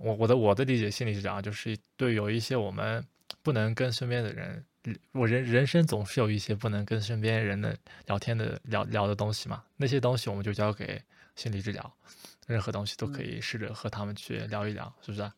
[0.00, 3.04] 我我的我的理解心理是这样，就是对有一些我们
[3.42, 4.64] 不能跟身边的人。
[5.12, 7.76] 我人人生总是有一些不能跟身边人的
[8.06, 10.98] 聊天的聊聊的东西嘛，那些东西我们就交给
[11.36, 11.94] 心理治疗，
[12.46, 15.30] 任何东西都可以试着和他们去聊一聊，是不是？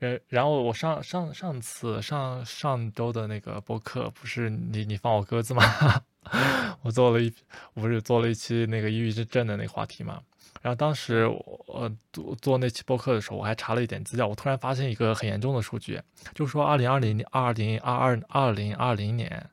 [0.00, 5.62] 呃，然后我上上上次上上周的那个播客不是你你放我鸽子吗？
[6.80, 7.30] 我做了一
[7.74, 10.22] 我不是做了一期那个抑郁症的那个话题嘛，
[10.62, 16.02] 然然后当时我做做那期播客的时候，我还查了一点资料，我突然发现一个很严重的数据，
[16.34, 19.48] 就是说二零二零二零二二二零二零年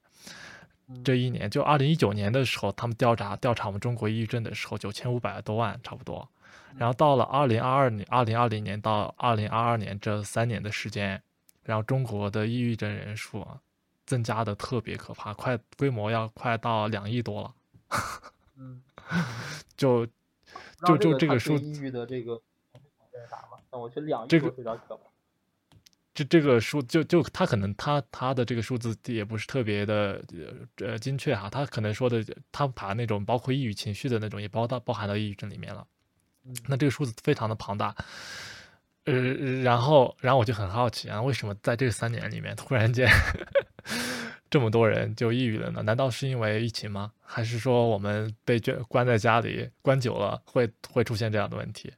[1.03, 6.27] 这一年，就二零一九年的时候，他们调查调查我们中国抑郁症的时候，九千五百多万差不多。
[6.75, 11.21] 然后到了二零二二年、二零二零年到二零二二年这三年的时间，
[11.61, 13.59] 然后中国的抑郁症人数啊，
[14.07, 17.53] 增加的特别可怕，快规模要快到两亿多了。
[18.57, 18.81] 嗯，
[19.77, 20.07] 就
[20.85, 22.41] 就就这个数抑郁的这个
[23.29, 23.57] 啥嘛？
[23.69, 24.77] 但我觉得两亿可怕。
[26.15, 30.23] 这这个数就就他可能他他的这个数字也不是特别的
[30.77, 35.87] 呃精确哈，他可能说的他把那种包括抑郁情绪的那种也包到包含到抑郁症里面了。
[36.67, 37.95] 那这个数字非常的庞大，
[39.05, 39.13] 呃，
[39.63, 43.09] 然后，然后我就很好奇啊，为什么在这三年里面突然间
[44.53, 45.81] 这么多人就抑郁了呢？
[45.81, 47.11] 难道是因为疫情吗？
[47.23, 51.91] 还是说我们被关关在家里关久了会会出现这样的问题？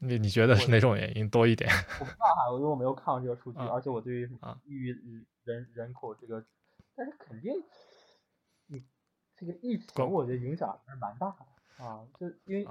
[0.00, 1.70] 你你觉得是哪种原因多一点？
[2.00, 4.26] 我不知道哈，因为我没有看过这个数据，而且我对于
[4.66, 6.44] 抑郁人人口这个，
[6.94, 7.50] 但是肯定，
[8.66, 8.84] 你
[9.34, 11.82] 这个疫情我觉得影响还是蛮大的。
[11.82, 12.66] 啊，就因为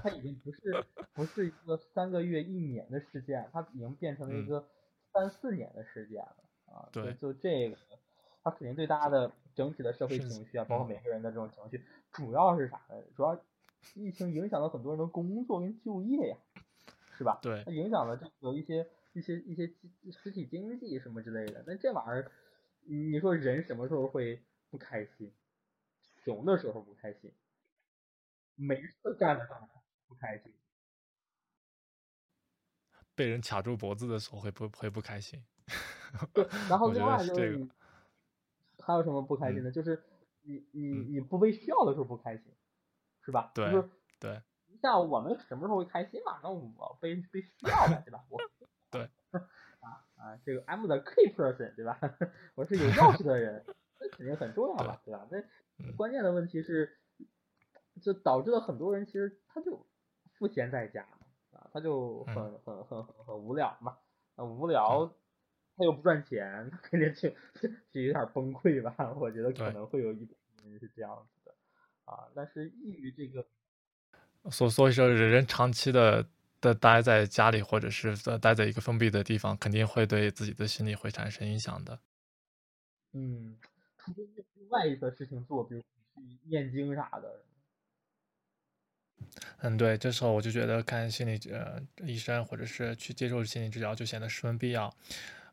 [0.00, 4.64] 它已经不是 不是一个三个月一年的事件，它已经变成了一个
[5.12, 6.36] 三四年的事件了
[6.74, 6.88] 啊。
[6.92, 7.76] 对，就这个，
[8.42, 12.96] 它肯定对大家的整体的社会情绪啊，包括每个人的这种情绪，主要是啥呢？
[13.14, 13.40] 主要
[13.94, 16.36] 疫情影响了很多人的工作跟就业呀，
[17.16, 17.38] 是吧？
[17.42, 19.72] 对，它影响了这个一些一些一些
[20.10, 21.62] 实体经济什么之类的。
[21.66, 22.30] 那这玩意儿，
[22.86, 25.32] 你说人什么时候会不开心？
[26.24, 27.32] 穷的时候不开心。
[28.56, 29.68] 没事干的时候
[30.06, 30.54] 不开心，
[33.12, 35.42] 被人卡住脖子的时候会不会不开心？
[36.32, 37.66] 对，然后另外就是
[38.80, 39.70] 还有什么不开心的？
[39.70, 40.02] 就是
[40.42, 42.52] 你你你不被需要的时候不开心，
[43.22, 43.50] 是吧？
[43.54, 43.88] 对，就是
[44.20, 44.42] 对。
[44.82, 46.40] 像我们什么时候会开心嘛？
[46.42, 48.24] 那我被被需要了，对吧？
[48.28, 48.38] 我
[48.90, 49.08] 对
[49.80, 51.98] 啊啊，这个 I'm the key person，对吧？
[52.54, 53.64] 我是有钥匙的人，
[54.00, 55.26] 那肯定很重要吧，对吧？
[55.30, 56.98] 那关键的问题是。
[58.02, 59.86] 就导致了很多人其实他就
[60.32, 61.06] 赋闲在家
[61.52, 63.96] 啊，他就很很很很很无聊嘛，
[64.34, 65.14] 啊无聊，
[65.76, 67.28] 他又不赚钱，他肯定就
[67.90, 69.12] 就有点崩溃吧。
[69.16, 71.54] 我觉得可能会有一部分人是这样子的
[72.04, 73.44] 啊，但是抑郁这个，
[74.50, 76.26] 所所以说人长期的
[76.60, 81.98] 的待在家里或者是待在一个封闭的地方，肯定会对自己的心理会产生影响的。
[83.12, 83.56] 嗯，
[83.98, 84.22] 除非
[84.54, 85.86] 另外一个事情做，比如去
[86.44, 87.42] 念经啥的。
[89.58, 94.94] 嗯，对，这时候我就觉得看心理呃医生或者是去接受心理治疗就显得十分必要。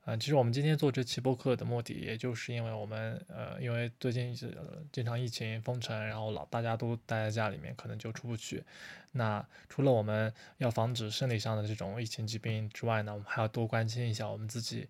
[0.05, 4.57] 嗯，其实我们今天做这期播客的目的，也就是因为我们呃，因为最近是
[4.91, 8.63] 经常疫情封城，然后老大家都待在家里面，可能就出不去。
[9.11, 14.87] 那除了我们要防止生理上的这种疫情疾病之外呢，我们还要多关心一下我们自己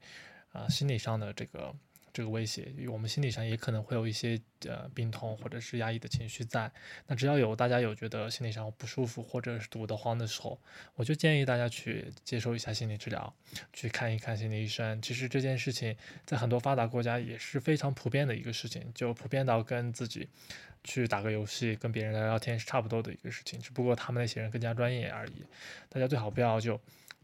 [0.53, 1.75] 啊心理上的这个。
[2.13, 6.71] 这个威胁，我们心理上也可能会有一些呃病痛或者是压抑的情绪在。
[7.07, 10.59] 那只要有大家有觉得心理上不舒服或者是堵得慌的时候，
[10.95, 13.33] 我就建议大家去接受一下心理治疗，
[13.73, 15.01] 去看一看心理医生。
[15.01, 15.95] 其实这件事情
[16.25, 20.27] 在很多发达国家也是非常普遍的一个事情，就普遍到跟自己
[20.83, 25.43] 去打个游戏、跟别人聊聊天是差不多的一个事情，只不过他们那些人更加专业而已。
[25.89, 26.79] 大家最好不要就。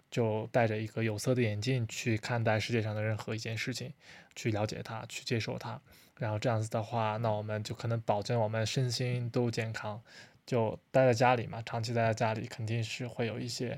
[0.10, 3.94] 就戴着一个有色的眼镜去看待世界上的任何一件事情，
[4.36, 5.80] 去了解它，去接受它，
[6.18, 10.02] 然后这样子的话，那我们就可能保证我们身心都健康。
[10.46, 13.78] 就待在家里嘛，长期待在家里，肯定是会有一些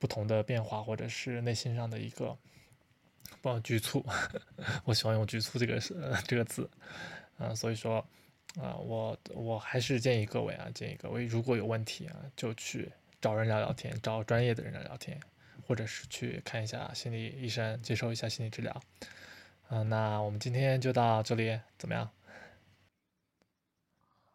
[0.00, 2.36] 不同的变化，或者是内心上的一个
[3.40, 4.04] 不局促。
[4.84, 5.94] 我喜欢用局促这个是
[6.26, 6.68] 这个字，
[7.38, 8.04] 嗯，所以说
[8.60, 12.90] 啊，我我还是建议各位啊，建议各位如果有问题啊，就去
[13.20, 15.20] 找人聊聊天，找专业的人聊聊天。
[15.72, 18.78] 或者是去看一下心理医生，接受一下心理治疗。
[19.70, 22.10] 嗯，那我们今天就到这里，怎么样？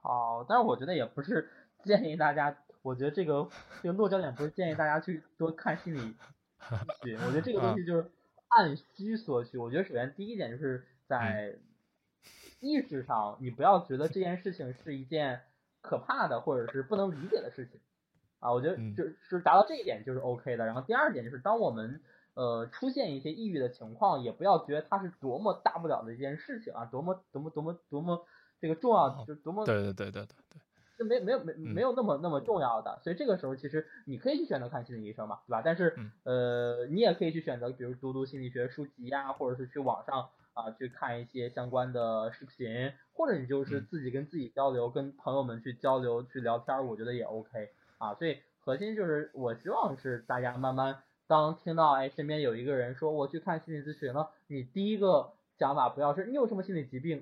[0.02, 1.48] 好，但是我觉得也不是
[1.86, 3.48] 建议大家，我觉得这个
[3.84, 6.16] 这个落脚点不是建议大家去多看心理
[6.60, 7.16] 咨询。
[7.20, 8.10] 我觉得这个东西就是
[8.48, 9.60] 按需所需。
[9.60, 11.54] 我觉得首先第一点就是在
[12.62, 15.44] 意识上，你不要觉得这件事情是一件
[15.82, 17.80] 可怕的或者是不能理解的事情。
[18.40, 20.66] 啊，我觉得就是达到这一点就是 OK 的。
[20.66, 22.02] 然后第二点就是，当我们
[22.36, 28.26] 呃出现一些抑郁的情况，也不要觉得它是多么大不了的一件事情啊，多么多么多么多么
[28.60, 30.62] 这个重要，就多么对对对对对对，
[30.98, 33.00] 就没没有没没有那么那么重要的。
[33.04, 35.62] 所以这个时候其实你可以去选择看心理医生嘛，对吧？
[35.64, 47.70] 但是呃，你也可以去选择，比如读读心理学书籍呀，或者是去网上啊去看一些相关的视频，或者你就是自己跟自己交流，跟朋友们去交流去聊天，我觉得也 OK。
[47.98, 57.22] 啊，所以核心就是我希望是大家慢慢当听到哎身边有一个人说我去看心理咨询了，你第一个想法不要是你有什么心理疾病，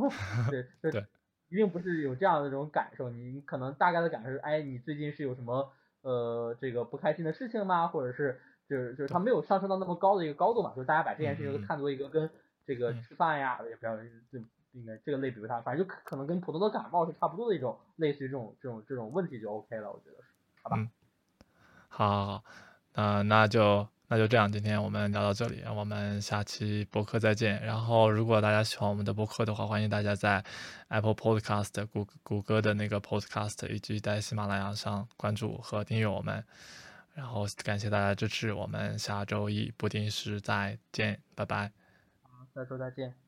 [0.50, 1.04] 对，对，
[1.48, 5.72] 一定不是有这样的这种感受，你可能大概的感受是哎你最近是有什么
[6.02, 7.88] 呃这个不开心的事情吗？
[7.88, 12.30] 或者是就是就是他没有上升到那么高的一个高度嘛，就是大家把这件事情都看作一个跟
[12.66, 14.40] 这个吃饭呀也不要就。
[14.74, 20.28] 应该这个类比不大，反正就可能跟普通的感冒是差不多的一种，类似于这种这种这种问题就 OK 了，我觉得是，
[20.62, 20.76] 好吧？
[20.76, 20.90] 嗯，
[21.88, 22.44] 好，好，好，
[22.92, 27.62] 那那就那就这样，今天我们聊到这里，我们下期播客再见。
[27.62, 30.44] 然后，如果大家喜欢我们的播客的话，欢迎大家在
[30.88, 36.44] Apple Podcast、谷谷歌的那个 Podcast 以及在喜马拉雅上关注和订阅我们。
[37.14, 41.72] 然后感谢大家支持，我们下周一不定时再见，拜拜。
[42.22, 43.23] 好，下周再见。